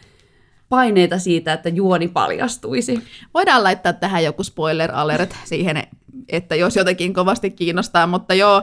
paineita 0.68 1.18
siitä, 1.18 1.52
että 1.52 1.68
juoni 1.68 2.08
paljastuisi. 2.08 3.02
Voidaan 3.34 3.64
laittaa 3.64 3.92
tähän 3.92 4.24
joku 4.24 4.42
spoiler 4.42 4.90
alert 4.94 5.36
siihen, 5.44 5.82
että 6.28 6.54
jos 6.54 6.76
jotenkin 6.76 7.14
kovasti 7.14 7.50
kiinnostaa, 7.50 8.06
mutta 8.06 8.34
joo, 8.34 8.62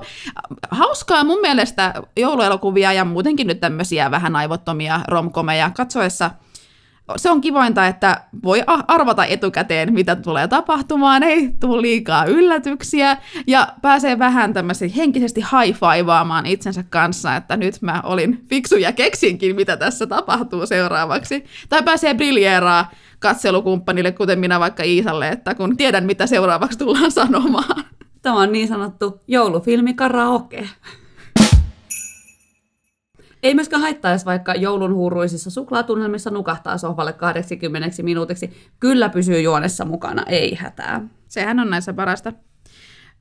hauskaa 0.71 1.23
mun 1.23 1.41
mielestä 1.41 1.93
jouluelokuvia 2.17 2.93
ja 2.93 3.05
muutenkin 3.05 3.47
nyt 3.47 3.59
tämmöisiä 3.59 4.11
vähän 4.11 4.35
aivottomia 4.35 4.99
romkomeja 5.07 5.71
katsoessa. 5.75 6.31
Se 7.15 7.29
on 7.29 7.41
kivointa, 7.41 7.87
että 7.87 8.21
voi 8.43 8.63
arvata 8.87 9.25
etukäteen, 9.25 9.93
mitä 9.93 10.15
tulee 10.15 10.47
tapahtumaan, 10.47 11.23
ei 11.23 11.49
tule 11.59 11.81
liikaa 11.81 12.25
yllätyksiä 12.25 13.17
ja 13.47 13.67
pääsee 13.81 14.19
vähän 14.19 14.53
tämmöisesti 14.53 14.97
henkisesti 14.97 15.41
high-fivaamaan 15.41 16.45
itsensä 16.45 16.83
kanssa, 16.89 17.35
että 17.35 17.57
nyt 17.57 17.81
mä 17.81 18.01
olin 18.03 18.45
fiksu 18.49 18.75
ja 18.75 18.91
keksinkin, 18.91 19.55
mitä 19.55 19.77
tässä 19.77 20.07
tapahtuu 20.07 20.65
seuraavaksi. 20.65 21.45
Tai 21.69 21.83
pääsee 21.83 22.13
briljeeraa 22.13 22.91
katselukumppanille, 23.19 24.11
kuten 24.11 24.39
minä 24.39 24.59
vaikka 24.59 24.83
Iisalle, 24.83 25.29
että 25.29 25.55
kun 25.55 25.77
tiedän, 25.77 26.05
mitä 26.05 26.27
seuraavaksi 26.27 26.77
tullaan 26.77 27.11
sanomaan. 27.11 27.83
Tämä 28.21 28.35
on 28.35 28.51
niin 28.51 28.67
sanottu 28.67 29.21
joulufilmi 29.27 29.93
karaoke. 29.93 30.69
Ei 33.43 33.53
myöskään 33.53 33.81
haittaa, 33.81 34.11
jos 34.11 34.25
vaikka 34.25 34.55
joulun 34.55 34.93
huuruisissa 34.93 35.49
suklaatunnelmissa 35.49 36.29
nukahtaa 36.29 36.77
sohvalle 36.77 37.13
80 37.13 38.03
minuutiksi. 38.03 38.71
Kyllä 38.79 39.09
pysyy 39.09 39.41
juonessa 39.41 39.85
mukana, 39.85 40.23
ei 40.27 40.55
hätää. 40.55 41.01
Sehän 41.27 41.59
on 41.59 41.69
näissä 41.69 41.93
parasta. 41.93 42.33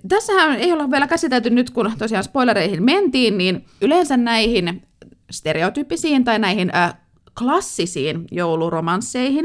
Tässähän 0.08 0.54
ei 0.54 0.72
olla 0.72 0.90
vielä 0.90 1.06
käsitelty 1.06 1.50
nyt, 1.50 1.70
kun 1.70 1.92
tosiaan 1.98 2.24
spoilereihin 2.24 2.82
mentiin, 2.82 3.38
niin 3.38 3.64
yleensä 3.80 4.16
näihin 4.16 4.82
stereotyyppisiin 5.30 6.24
tai 6.24 6.38
näihin 6.38 6.74
äh, 6.74 6.94
klassisiin 7.38 8.24
jouluromansseihin 8.30 9.44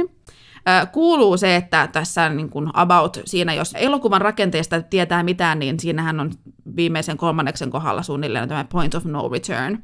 äh, 0.68 0.92
kuuluu 0.92 1.38
se, 1.38 1.56
että 1.56 1.90
tässä 1.92 2.30
niin 2.30 2.50
kuin 2.50 2.70
about 2.74 3.18
siinä, 3.26 3.54
jos 3.54 3.74
elokuvan 3.78 4.22
rakenteesta 4.22 4.82
tietää 4.82 5.24
mitään, 5.24 5.60
niin 5.60 5.80
siinähän 5.80 6.20
on 6.20 6.32
viimeisen 6.76 7.18
kolmanneksen 7.18 7.70
kohdalla 7.70 8.04
suunnilleen 8.04 8.50
tämä 8.50 8.66
point 8.72 8.96
of 8.96 9.06
no 9.06 9.30
return. 9.30 9.78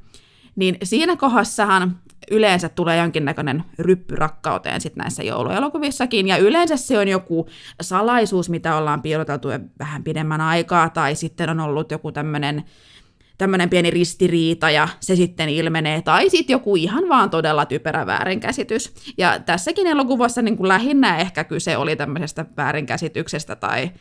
Niin 0.56 0.78
siinä 0.84 1.16
kohdassahan 1.16 2.00
yleensä 2.32 2.70
tulee 2.70 2.98
jonkinnäköinen 2.98 3.64
ryppy 3.80 4.16
rakkauteen 4.16 4.82
sit 4.82 4.96
näissä 4.96 5.24
jouluelokuvissakin, 5.24 6.28
ja 6.28 6.38
yleensä 6.38 6.78
se 6.78 7.00
on 7.00 7.08
joku 7.08 7.48
salaisuus, 7.82 8.50
mitä 8.50 8.76
ollaan 8.76 9.02
piiloteltu 9.02 9.48
vähän 9.80 10.04
pidemmän 10.04 10.42
aikaa, 10.42 10.90
tai 10.90 11.16
sitten 11.16 11.50
on 11.50 11.60
ollut 11.60 11.92
joku 11.92 12.12
tämmöinen 12.12 12.64
tämmöinen 13.38 13.70
pieni 13.70 13.90
ristiriita 13.90 14.70
ja 14.70 14.88
se 15.00 15.16
sitten 15.16 15.50
ilmenee, 15.50 16.02
tai 16.02 16.30
sitten 16.30 16.54
joku 16.54 16.76
ihan 16.76 17.10
vaan 17.10 17.30
todella 17.30 17.66
typerä 17.66 18.06
väärinkäsitys. 18.06 18.94
Ja 19.18 19.40
tässäkin 19.40 19.88
elokuvassa 19.88 20.42
niin 20.42 20.58
kuin 20.58 20.68
lähinnä 20.68 21.18
ehkä 21.18 21.44
kyse 21.44 21.78
oli 21.78 21.96
tämmöisestä 21.96 22.46
väärinkäsityksestä, 22.58 23.56
tai 23.56 23.92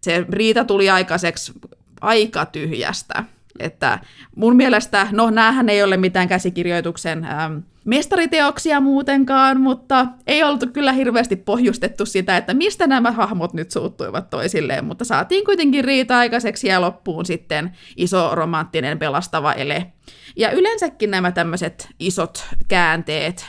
se 0.00 0.26
riita 0.28 0.64
tuli 0.64 0.90
aikaiseksi 0.90 1.52
aika 2.00 2.46
tyhjästä. 2.46 3.24
Että 3.58 3.98
mun 4.36 4.56
mielestä, 4.56 5.06
no 5.12 5.30
näähän 5.30 5.68
ei 5.68 5.82
ole 5.82 5.96
mitään 5.96 6.28
käsikirjoituksen 6.28 7.24
ähm, 7.24 7.58
mestariteoksia 7.84 8.80
muutenkaan, 8.80 9.60
mutta 9.60 10.06
ei 10.26 10.42
oltu 10.42 10.66
kyllä 10.66 10.92
hirveästi 10.92 11.36
pohjustettu 11.36 12.06
sitä, 12.06 12.36
että 12.36 12.54
mistä 12.54 12.86
nämä 12.86 13.10
hahmot 13.12 13.52
nyt 13.54 13.70
suuttuivat 13.70 14.30
toisilleen, 14.30 14.84
mutta 14.84 15.04
saatiin 15.04 15.44
kuitenkin 15.44 15.84
riita 15.84 16.18
aikaiseksi 16.18 16.68
ja 16.68 16.80
loppuun 16.80 17.26
sitten 17.26 17.72
iso 17.96 18.34
romanttinen 18.34 18.98
pelastava 18.98 19.52
ele. 19.52 19.92
Ja 20.36 20.50
yleensäkin 20.50 21.10
nämä 21.10 21.32
tämmöiset 21.32 21.88
isot 21.98 22.44
käänteet 22.68 23.46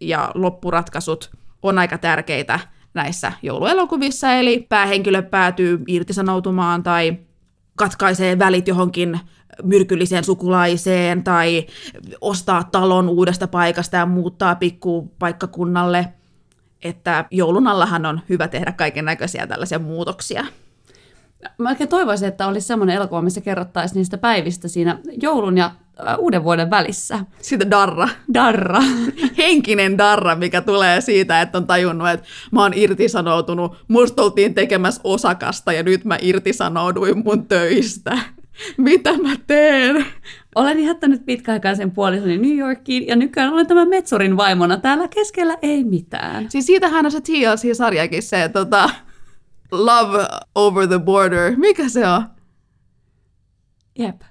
ja 0.00 0.30
loppuratkaisut 0.34 1.30
on 1.62 1.78
aika 1.78 1.98
tärkeitä 1.98 2.60
näissä 2.94 3.32
jouluelokuvissa, 3.42 4.32
eli 4.32 4.66
päähenkilö 4.68 5.22
päätyy 5.22 5.82
irtisanoutumaan 5.86 6.82
tai 6.82 7.18
katkaisee 7.76 8.38
välit 8.38 8.68
johonkin 8.68 9.20
myrkylliseen 9.62 10.24
sukulaiseen 10.24 11.24
tai 11.24 11.66
ostaa 12.20 12.64
talon 12.64 13.08
uudesta 13.08 13.48
paikasta 13.48 13.96
ja 13.96 14.06
muuttaa 14.06 14.54
pikkupaikkakunnalle. 14.54 16.08
Että 16.82 17.24
joulun 17.30 17.66
allahan 17.66 18.06
on 18.06 18.20
hyvä 18.28 18.48
tehdä 18.48 18.72
kaiken 18.72 19.04
näköisiä 19.04 19.46
tällaisia 19.46 19.78
muutoksia. 19.78 20.46
Mä 21.58 21.68
oikein 21.68 21.88
toivoisin, 21.88 22.28
että 22.28 22.46
olisi 22.46 22.66
semmoinen 22.66 22.96
elokuva, 22.96 23.22
missä 23.22 23.40
kerrottaisiin 23.40 23.96
niistä 23.96 24.18
päivistä 24.18 24.68
siinä 24.68 24.98
joulun 25.22 25.58
ja 25.58 25.70
uuden 26.18 26.44
vuoden 26.44 26.70
välissä. 26.70 27.18
Sitten 27.42 27.70
darra. 27.70 28.08
Darra. 28.34 28.80
Henkinen 29.38 29.98
darra, 29.98 30.36
mikä 30.36 30.60
tulee 30.60 31.00
siitä, 31.00 31.40
että 31.40 31.58
on 31.58 31.66
tajunnut, 31.66 32.08
että 32.08 32.26
mä 32.50 32.62
oon 32.62 32.72
irtisanoutunut. 32.74 33.76
Musta 33.88 34.22
oltiin 34.22 34.54
tekemässä 34.54 35.00
osakasta 35.04 35.72
ja 35.72 35.82
nyt 35.82 36.04
mä 36.04 36.18
irtisanouduin 36.20 37.22
mun 37.24 37.48
töistä. 37.48 38.18
Mitä 38.76 39.12
mä 39.12 39.36
teen? 39.46 40.06
Olen 40.54 40.84
jättänyt 40.84 41.26
pitkäaikaisen 41.26 41.90
puolisoni 41.90 42.38
New 42.38 42.58
Yorkiin 42.58 43.06
ja 43.06 43.16
nykyään 43.16 43.52
olen 43.52 43.66
tämän 43.66 43.88
Metsurin 43.88 44.36
vaimona. 44.36 44.76
Täällä 44.76 45.08
keskellä 45.08 45.56
ei 45.62 45.84
mitään. 45.84 46.50
Siis 46.50 46.66
siitähän 46.66 47.06
on 47.06 47.12
se 47.12 47.20
TLC-sarjakin 47.20 48.22
se, 48.22 48.48
tota, 48.48 48.90
Love 49.72 50.26
Over 50.54 50.88
the 50.88 50.98
Border. 50.98 51.56
Mikä 51.56 51.88
se 51.88 52.08
on? 52.08 52.24
Jep. 53.98 54.22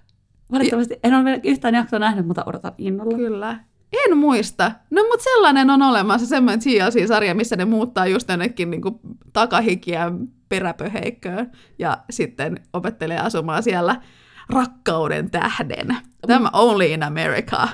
Valitettavasti 0.51 0.99
en 1.03 1.13
ole 1.13 1.25
vielä 1.25 1.39
yhtään 1.43 1.75
jaksoa 1.75 1.99
nähnyt, 1.99 2.27
mutta 2.27 2.43
odotan 2.45 2.73
innolla. 2.77 3.17
Kyllä. 3.17 3.59
En 4.05 4.17
muista. 4.17 4.71
No 4.89 5.03
mutta 5.03 5.23
sellainen 5.23 5.69
on 5.69 5.81
olemassa, 5.81 6.27
semmoinen 6.27 6.59
TLC-sarja, 6.59 7.35
missä 7.35 7.55
ne 7.55 7.65
muuttaa 7.65 8.07
just 8.07 8.29
jonnekin 8.29 8.69
niinku 8.69 8.99
takahikiä 9.33 10.11
peräpöheikköön 10.49 11.51
ja 11.79 11.97
sitten 12.09 12.59
opettelee 12.73 13.19
asumaan 13.19 13.63
siellä 13.63 14.01
rakkauden 14.49 15.31
tähden. 15.31 15.97
Tämä 16.27 16.49
only 16.53 16.85
in 16.85 17.03
America. 17.03 17.67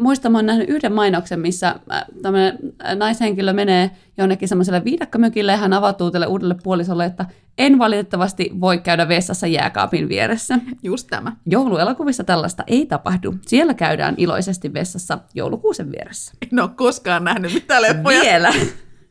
Muistan, 0.00 0.32
mä 0.32 0.38
oon 0.38 0.46
nähnyt 0.46 0.68
yhden 0.68 0.92
mainoksen, 0.92 1.40
missä 1.40 1.68
äh, 1.68 2.04
tämmöinen 2.22 2.58
naishenkilö 2.94 3.52
menee 3.52 3.90
jonnekin 4.18 4.48
semmoiselle 4.48 4.84
viidakkomökille 4.84 5.52
ja 5.52 5.58
hän 5.58 5.72
avautuu 5.72 6.10
tälle 6.10 6.26
uudelle 6.26 6.56
puolisolle, 6.62 7.04
että 7.04 7.26
en 7.58 7.78
valitettavasti 7.78 8.50
voi 8.60 8.78
käydä 8.78 9.08
vessassa 9.08 9.46
jääkaapin 9.46 10.08
vieressä. 10.08 10.58
Just 10.82 11.06
tämä. 11.10 11.36
Jouluelokuvissa 11.46 12.24
tällaista 12.24 12.64
ei 12.66 12.86
tapahdu. 12.86 13.34
Siellä 13.46 13.74
käydään 13.74 14.14
iloisesti 14.18 14.74
vessassa 14.74 15.18
joulukuusen 15.34 15.92
vieressä. 15.92 16.32
En 16.52 16.60
ole 16.60 16.70
koskaan 16.76 17.24
nähnyt 17.24 17.54
mitään 17.54 17.82
leppoja. 17.82 18.20
Vielä. 18.20 18.52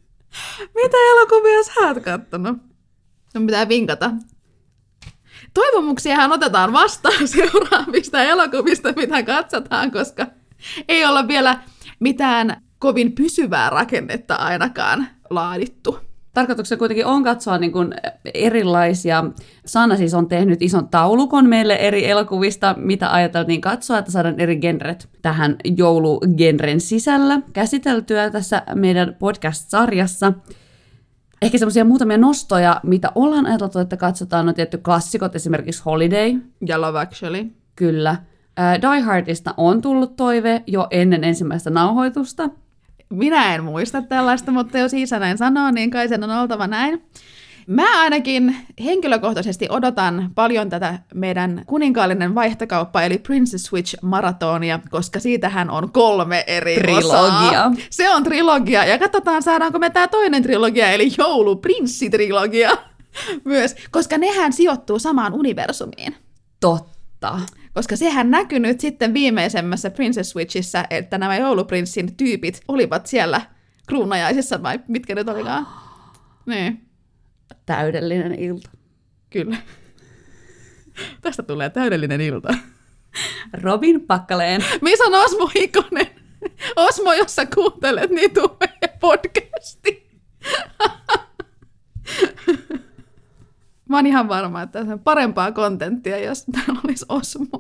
Mitä 0.84 0.98
elokuvia 1.12 1.64
sä 1.64 1.88
oot 1.88 2.04
kattonut? 2.04 2.58
No 3.34 3.42
pitää 3.42 3.70
vinkata. 3.70 4.12
Toivomuksiahan 5.54 6.32
otetaan 6.32 6.74
vastaan 6.74 7.28
seuraavista 7.38 8.24
elokuvista, 8.24 8.94
mitä 8.96 9.24
katsotaan, 9.24 9.92
koska 9.92 10.28
ei 10.90 11.06
olla 11.06 11.28
vielä 11.28 11.60
mitään 12.00 12.62
kovin 12.80 13.12
pysyvää 13.12 13.70
rakennetta 13.70 14.36
ainakaan 14.36 15.08
laadittu. 15.30 16.00
Tarkoituksena 16.34 16.80
kuitenkin 16.80 17.06
on 17.06 17.24
katsoa 17.24 17.58
niin 17.58 17.72
kuin 17.72 17.94
erilaisia. 18.34 19.24
Sanna 19.66 19.98
siis 19.98 20.14
on 20.14 20.28
tehnyt 20.28 20.62
ison 20.62 20.88
taulukon 20.90 21.50
meille 21.50 21.76
eri 21.76 22.10
elokuvista, 22.10 22.76
mitä 22.78 23.14
ajateltiin 23.14 23.62
katsoa, 23.62 23.98
että 23.98 24.12
saadaan 24.12 24.40
eri 24.40 24.56
genret 24.56 25.10
tähän 25.22 25.56
joulugenren 25.78 26.82
sisällä 26.82 27.42
käsiteltyä 27.54 28.30
tässä 28.30 28.64
meidän 28.76 29.16
podcast-sarjassa. 29.20 30.34
Ehkä 31.42 31.58
semmoisia 31.58 31.86
muutamia 31.86 32.18
nostoja, 32.18 32.82
mitä 32.84 33.12
ollaan 33.16 33.46
ajateltu, 33.46 33.80
että 33.80 33.98
katsotaan, 33.98 34.50
on 34.50 34.56
tietty 34.56 34.78
klassikot, 34.78 35.36
esimerkiksi 35.36 35.84
Holiday, 35.86 36.34
Ja 36.66 36.82
Love 36.82 37.00
Actually. 37.00 37.46
kyllä. 37.76 38.16
Die 38.82 39.00
Hardista 39.02 39.54
on 39.58 39.82
tullut 39.82 40.16
toive 40.16 40.64
jo 40.68 40.88
ennen 40.92 41.24
ensimmäistä 41.24 41.70
nauhoitusta. 41.70 42.50
Minä 43.10 43.56
en 43.56 43.64
muista 43.64 44.02
tällaista, 44.02 44.52
mutta 44.52 44.78
jos 44.78 44.94
isä 44.94 45.20
näin 45.20 45.38
sanoo, 45.38 45.72
niin 45.72 45.92
kai 45.92 46.08
sen 46.08 46.24
on 46.24 46.30
oltava 46.30 46.68
näin. 46.68 47.04
Mä 47.68 48.02
ainakin 48.02 48.56
henkilökohtaisesti 48.84 49.68
odotan 49.70 50.32
paljon 50.36 50.70
tätä 50.70 51.00
meidän 51.14 51.64
kuninkaallinen 51.66 52.36
vaihtokauppa, 52.36 53.02
eli 53.02 53.18
Princess 53.18 53.66
Switch 53.66 53.96
maratonia, 54.02 54.80
koska 54.90 55.20
siitähän 55.20 55.70
on 55.70 55.92
kolme 55.92 56.44
eri 56.48 56.76
Trilogia. 56.76 57.08
osaa. 57.08 57.72
Se 57.90 58.10
on 58.10 58.24
trilogia, 58.24 58.86
ja 58.86 59.00
katsotaan 59.00 59.44
saadaanko 59.44 59.80
me 59.80 59.90
tämä 59.90 60.08
toinen 60.08 60.44
trilogia, 60.44 60.92
eli 60.92 61.10
jouluprinssi-trilogia 61.18 62.78
myös, 63.46 63.76
koska 63.92 64.18
nehän 64.18 64.54
sijoittuu 64.54 65.00
samaan 65.00 65.34
universumiin. 65.34 66.16
Totta. 66.60 67.40
Koska 67.74 67.96
sehän 67.96 68.32
näkyy 68.32 68.60
nyt 68.60 68.80
sitten 68.80 69.14
viimeisemmässä 69.14 69.90
Princess 69.90 70.30
Switchissä, 70.30 70.86
että 70.90 71.18
nämä 71.18 71.38
jouluprinssin 71.38 72.16
tyypit 72.18 72.62
olivat 72.68 73.06
siellä 73.06 73.42
kruunajaisissa, 73.88 74.64
vai 74.64 74.80
mitkä 74.88 75.16
nyt 75.16 75.30
olikaan. 75.30 75.68
Niin, 76.46 76.90
Täydellinen 77.66 78.36
ilta. 78.40 78.70
kyllä. 79.30 79.58
Tästä 81.22 81.44
tulee 81.44 81.70
täydellinen 81.70 82.22
ilta. 82.22 82.54
Robin 83.54 84.02
Pakkaleen. 84.02 84.62
Missä 84.82 85.04
on 85.04 85.16
Osmo 85.16 85.52
Ikonen? 85.56 86.08
Osmo, 86.76 87.14
jos 87.14 87.36
sä 87.36 87.46
kuuntelet, 87.46 88.10
niin 88.10 88.34
tuu 88.34 88.58
meidän 88.60 89.00
podcasti. 89.00 90.10
Mä 93.90 93.98
oon 93.98 94.06
ihan 94.06 94.28
varma, 94.28 94.62
että 94.62 94.86
se 94.86 94.94
on 94.94 95.00
parempaa 95.00 95.52
kontenttia, 95.52 96.20
jos 96.20 96.46
täällä 96.52 96.82
olisi 96.86 97.06
Osmo. 97.10 97.60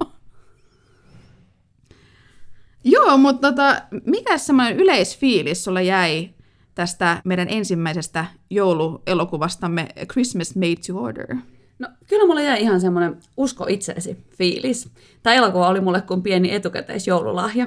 Joo, 2.83 3.17
mutta 3.17 3.47
tota, 3.47 3.81
mikä 4.05 4.37
semmoinen 4.37 4.77
yleisfiilis 4.77 5.63
sulla 5.63 5.81
jäi 5.81 6.29
tästä 6.75 7.21
meidän 7.25 7.47
ensimmäisestä 7.49 8.25
jouluelokuvastamme 8.49 9.87
Christmas 10.11 10.55
Made 10.55 10.75
to 10.87 10.97
Order? 11.01 11.35
No 11.79 11.87
kyllä 12.07 12.27
mulla 12.27 12.41
jäi 12.41 12.61
ihan 12.61 12.81
semmoinen 12.81 13.17
usko 13.37 13.65
itseesi 13.69 14.17
fiilis. 14.37 14.89
Tämä 15.23 15.33
elokuva 15.33 15.67
oli 15.67 15.81
mulle 15.81 16.01
kuin 16.01 16.23
pieni 16.23 16.53
etukäteisjoululahja. 16.53 17.65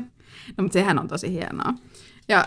No, 0.58 0.62
mutta 0.62 0.72
sehän 0.72 0.98
on 0.98 1.08
tosi 1.08 1.32
hienoa. 1.32 1.74
Ja 2.28 2.44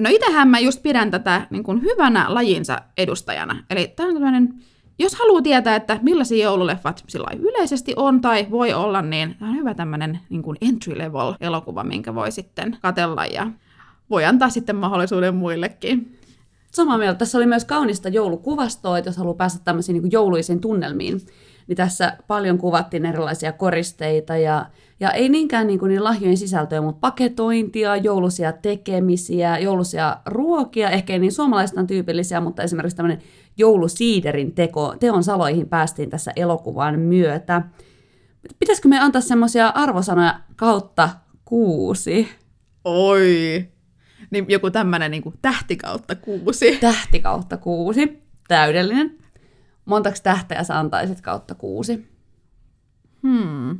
no 0.00 0.10
itähän 0.12 0.48
mä 0.48 0.58
just 0.58 0.82
pidän 0.82 1.10
tätä 1.10 1.46
niin 1.50 1.64
kuin 1.64 1.82
hyvänä 1.82 2.26
lajinsa 2.28 2.78
edustajana. 2.98 3.64
Eli 3.70 3.92
tämä 3.96 4.08
on 4.08 4.14
tämmöinen, 4.14 4.54
jos 4.98 5.14
haluaa 5.14 5.42
tietää, 5.42 5.76
että 5.76 5.98
millaisia 6.02 6.44
joululeffat 6.44 7.04
sillä 7.08 7.26
yleisesti 7.38 7.92
on 7.96 8.20
tai 8.20 8.46
voi 8.50 8.72
olla, 8.72 9.02
niin 9.02 9.36
tämä 9.38 9.50
on 9.50 9.56
hyvä 9.56 9.74
tämmöinen 9.74 10.20
niin 10.28 10.42
entry-level 10.60 11.34
elokuva, 11.40 11.84
minkä 11.84 12.14
voi 12.14 12.32
sitten 12.32 12.76
katella 12.82 13.26
ja 13.26 13.50
voi 14.10 14.24
antaa 14.24 14.50
sitten 14.50 14.76
mahdollisuuden 14.76 15.34
muillekin. 15.34 16.18
Samaa 16.70 16.98
mieltä. 16.98 17.18
Tässä 17.18 17.38
oli 17.38 17.46
myös 17.46 17.64
kaunista 17.64 18.08
joulukuvastoa, 18.08 18.98
että 18.98 19.08
jos 19.08 19.16
haluaa 19.16 19.34
päästä 19.34 19.60
tämmöisiin 19.64 20.02
niin 20.02 20.12
jouluisiin 20.12 20.60
tunnelmiin, 20.60 21.20
niin 21.66 21.76
tässä 21.76 22.16
paljon 22.26 22.58
kuvattiin 22.58 23.06
erilaisia 23.06 23.52
koristeita 23.52 24.36
ja, 24.36 24.66
ja 25.00 25.10
ei 25.10 25.28
niinkään 25.28 25.66
niin 25.66 25.78
kuin 25.78 25.88
niin 25.88 26.04
lahjojen 26.04 26.36
sisältöjä, 26.36 26.80
mutta 26.80 27.00
paketointia, 27.00 27.96
jouluisia 27.96 28.52
tekemisiä, 28.52 29.58
jouluisia 29.58 30.16
ruokia, 30.26 30.90
ehkä 30.90 31.12
ei 31.12 31.18
niin 31.18 31.32
suomalaistaan 31.32 31.86
tyypillisiä, 31.86 32.40
mutta 32.40 32.62
esimerkiksi 32.62 32.96
tämmöinen 32.96 33.22
joulusiiderin 33.56 34.54
teko, 34.54 34.94
teon 35.00 35.24
saloihin 35.24 35.68
päästiin 35.68 36.10
tässä 36.10 36.32
elokuvan 36.36 37.00
myötä. 37.00 37.62
Pitäisikö 38.58 38.88
me 38.88 38.98
antaa 39.00 39.20
semmoisia 39.20 39.68
arvosanoja 39.68 40.40
kautta 40.56 41.08
kuusi? 41.44 42.28
Oi! 42.84 43.68
Niin 44.30 44.46
joku 44.48 44.70
tämmöinen 44.70 45.10
niin 45.10 45.22
tähti 45.42 45.76
kautta 45.76 46.14
kuusi. 46.14 46.76
Tähti 46.76 47.20
kautta 47.20 47.56
kuusi. 47.56 48.22
Täydellinen. 48.48 49.18
Montaks 49.84 50.20
tähteä 50.20 50.64
sä 50.64 50.78
antaisit 50.78 51.20
kautta 51.20 51.54
kuusi? 51.54 52.06
Hmm. 53.22 53.78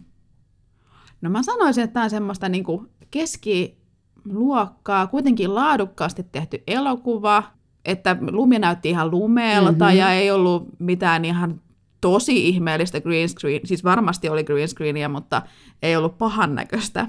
No 1.21 1.31
mä 1.31 1.43
sanoisin, 1.43 1.85
että 1.85 1.95
tämä 1.95 2.05
on 2.05 2.11
semmoista 2.11 2.49
niin 2.49 2.65
keskiluokkaa, 3.11 5.07
kuitenkin 5.07 5.55
laadukkaasti 5.55 6.23
tehty 6.23 6.63
elokuva, 6.67 7.43
että 7.87 8.17
lumi 8.31 8.59
näytti 8.59 8.91
ihan 8.91 9.11
lumeelta 9.11 9.85
mm-hmm. 9.85 9.99
ja 9.99 10.13
ei 10.13 10.31
ollut 10.31 10.69
mitään 10.79 11.25
ihan 11.25 11.61
tosi 12.01 12.49
ihmeellistä 12.49 13.01
green 13.01 13.29
screen, 13.29 13.61
siis 13.65 13.85
varmasti 13.85 14.29
oli 14.29 14.45
green 14.45 14.69
screenia, 14.69 15.09
mutta 15.09 15.43
ei 15.83 15.97
ollut 15.97 16.19
pahan 16.19 16.55
näköistä. 16.55 17.09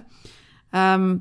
Öm, 0.95 1.19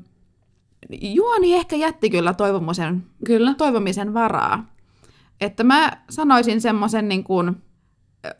juoni 1.01 1.53
ehkä 1.53 1.75
jätti 1.75 2.09
kyllä 2.09 2.33
toivomisen, 2.33 3.03
Kyllä. 3.25 3.53
toivomisen 3.53 4.13
varaa. 4.13 4.65
Että 5.41 5.63
mä 5.63 5.91
sanoisin 6.09 6.61
semmoisen 6.61 7.07
niin 7.09 7.23
kuin 7.23 7.55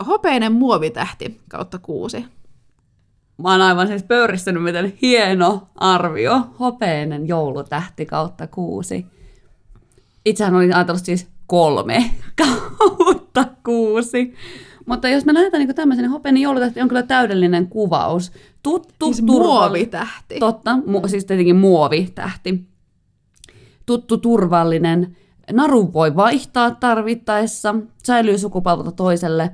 hopeinen 0.07 0.51
muovitähti 0.51 1.41
kautta 1.49 1.79
kuusi. 1.79 2.25
Mä 3.43 3.51
oon 3.51 3.61
aivan 3.61 3.87
siis 3.87 4.03
pöyristynyt, 4.03 4.63
miten 4.63 4.93
hieno 5.01 5.67
arvio. 5.75 6.41
Hopeinen 6.59 7.27
joulutähti 7.27 8.05
kautta 8.05 8.47
kuusi. 8.47 9.05
Itsehän 10.29 10.55
olin 10.55 10.75
ajatellut 10.75 11.05
siis 11.05 11.27
kolme 11.45 12.11
kautta 12.41 13.45
kuusi. 13.65 14.33
Mutta 14.85 15.09
jos 15.09 15.25
me 15.25 15.33
lähdetään 15.33 15.65
niin 15.65 15.75
tämmöisen, 15.75 16.03
niin 16.03 16.11
hopeinen 16.11 16.41
joulutähti 16.41 16.81
on 16.81 16.87
kyllä 16.87 17.03
täydellinen 17.03 17.67
kuvaus. 17.67 18.31
Tuttu, 18.63 19.05
Siis 19.05 19.21
muovitähti. 19.21 20.39
Totta, 20.39 20.75
mu- 20.75 21.07
siis 21.07 21.25
tietenkin 21.25 21.55
muovitähti. 21.55 22.67
Tuttu, 23.85 24.17
turvallinen. 24.17 25.17
Naru 25.51 25.93
voi 25.93 26.15
vaihtaa 26.15 26.71
tarvittaessa, 26.71 27.75
säilyy 28.03 28.37
sukupolvelta 28.37 28.91
toiselle, 28.91 29.51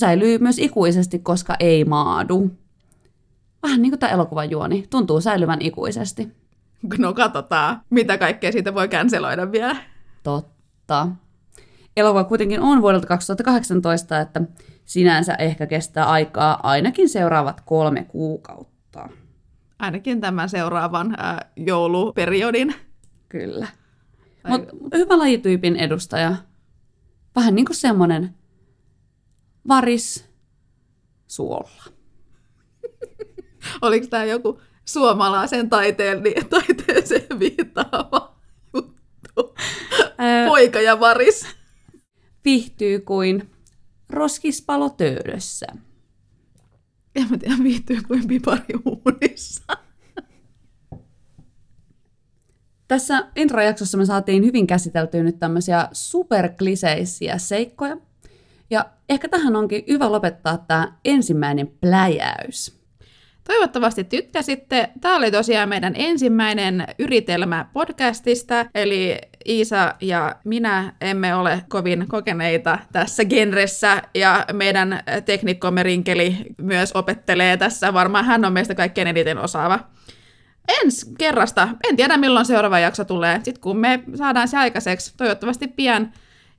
säilyy 0.00 0.38
myös 0.38 0.58
ikuisesti, 0.58 1.18
koska 1.18 1.54
ei 1.60 1.84
maadu. 1.84 2.50
Vähän 3.62 3.82
niin 3.82 3.92
kuin 3.92 4.00
tämä 4.00 4.12
elokuvan 4.12 4.50
juoni, 4.50 4.86
tuntuu 4.90 5.20
säilyvän 5.20 5.62
ikuisesti. 5.62 6.28
No 6.98 7.14
katsotaan, 7.14 7.80
mitä 7.90 8.18
kaikkea 8.18 8.52
siitä 8.52 8.74
voi 8.74 8.88
canceloida 8.88 9.52
vielä. 9.52 9.76
Totta. 10.22 11.08
Elokuva 11.96 12.24
kuitenkin 12.24 12.60
on 12.60 12.82
vuodelta 12.82 13.06
2018, 13.06 14.20
että 14.20 14.40
sinänsä 14.84 15.34
ehkä 15.34 15.66
kestää 15.66 16.04
aikaa 16.04 16.60
ainakin 16.62 17.08
seuraavat 17.08 17.60
kolme 17.60 18.04
kuukautta. 18.04 19.08
Ainakin 19.78 20.20
tämän 20.20 20.48
seuraavan 20.48 21.14
ää, 21.18 21.50
jouluperiodin. 21.56 22.74
Kyllä. 23.28 23.68
Mutta 24.80 24.96
hyvä 24.96 25.18
lajityypin 25.18 25.76
edustaja. 25.76 26.36
Vähän 27.36 27.54
niin 27.54 27.66
kuin 27.66 27.76
semmoinen 27.76 28.34
varis 29.68 30.28
suolla. 31.26 31.82
Oliko 33.82 34.06
tämä 34.06 34.24
joku 34.24 34.60
suomalaisen 34.84 35.70
taiteen, 35.70 36.22
taiteeseen 36.50 37.38
viittaava 37.38 38.31
Poika 40.62 40.80
ja 40.80 41.00
varis. 41.00 41.46
Viihtyy 42.44 43.00
kuin 43.00 43.50
roskispalo 44.10 44.90
töydössä. 44.90 45.66
En 47.14 47.30
mä 47.30 47.38
tiedä, 47.38 47.54
viihtyy 47.62 47.98
kuin 48.08 48.28
pipari 48.28 48.74
uunissa. 48.84 49.62
Tässä 52.88 53.28
introjaksossa 53.36 53.98
me 53.98 54.06
saatiin 54.06 54.44
hyvin 54.44 54.66
käsiteltyä 54.66 55.22
nyt 55.22 55.38
tämmöisiä 55.38 55.88
superkliseisiä 55.92 57.38
seikkoja. 57.38 57.96
Ja 58.70 58.90
ehkä 59.08 59.28
tähän 59.28 59.56
onkin 59.56 59.84
hyvä 59.88 60.12
lopettaa 60.12 60.58
tämä 60.58 60.98
ensimmäinen 61.04 61.68
pläjäys. 61.80 62.81
Toivottavasti 63.44 64.04
tykkäsitte. 64.04 64.90
Tämä 65.00 65.16
oli 65.16 65.30
tosiaan 65.30 65.68
meidän 65.68 65.92
ensimmäinen 65.96 66.86
yritelmä 66.98 67.66
podcastista, 67.72 68.66
eli 68.74 69.18
Iisa 69.48 69.94
ja 70.00 70.36
minä 70.44 70.92
emme 71.00 71.34
ole 71.34 71.64
kovin 71.68 72.04
kokeneita 72.08 72.78
tässä 72.92 73.24
genressä, 73.24 74.02
ja 74.14 74.46
meidän 74.52 75.00
teknikkomme 75.24 75.82
Rinkeli 75.82 76.36
myös 76.58 76.92
opettelee 76.92 77.56
tässä. 77.56 77.92
Varmaan 77.92 78.24
hän 78.24 78.44
on 78.44 78.52
meistä 78.52 78.74
kaikkein 78.74 79.08
eniten 79.08 79.38
osaava. 79.38 79.78
Ensi 80.82 81.06
kerrasta, 81.18 81.68
en 81.88 81.96
tiedä 81.96 82.16
milloin 82.16 82.46
seuraava 82.46 82.78
jakso 82.78 83.04
tulee, 83.04 83.40
sitten 83.42 83.60
kun 83.60 83.76
me 83.76 84.02
saadaan 84.14 84.48
se 84.48 84.56
aikaiseksi, 84.56 85.14
toivottavasti 85.16 85.68
pian. 85.68 86.12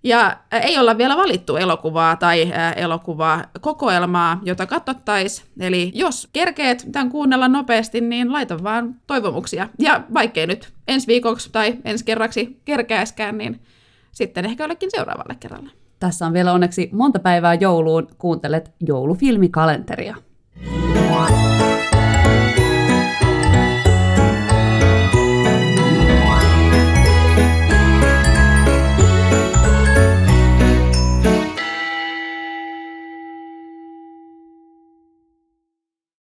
Ja 0.03 0.37
ä, 0.53 0.59
ei 0.59 0.79
olla 0.79 0.97
vielä 0.97 1.17
valittu 1.17 1.55
elokuvaa 1.57 2.15
tai 2.15 2.51
ä, 2.53 2.71
elokuvaa 2.71 3.43
kokoelmaa, 3.61 4.39
jota 4.43 4.65
katsottaisiin. 4.65 5.47
Eli 5.59 5.91
jos 5.95 6.29
kerkeet 6.33 6.89
tämän 6.91 7.09
kuunnella 7.09 7.47
nopeasti, 7.47 8.01
niin 8.01 8.31
laita 8.31 8.63
vaan 8.63 8.95
toivomuksia. 9.07 9.69
Ja 9.79 10.03
vaikkei 10.13 10.47
nyt 10.47 10.73
ensi 10.87 11.07
viikoksi 11.07 11.49
tai 11.51 11.77
ensi 11.85 12.05
kerraksi 12.05 12.61
kerkeäskään, 12.65 13.37
niin 13.37 13.61
sitten 14.11 14.45
ehkä 14.45 14.63
jollekin 14.63 14.89
seuraavalle 14.91 15.35
kerralle. 15.39 15.69
Tässä 15.99 16.25
on 16.25 16.33
vielä 16.33 16.53
onneksi 16.53 16.89
monta 16.93 17.19
päivää 17.19 17.53
jouluun. 17.53 18.07
Kuuntelet 18.17 18.71
joulufilmikalenteria. 18.87 20.15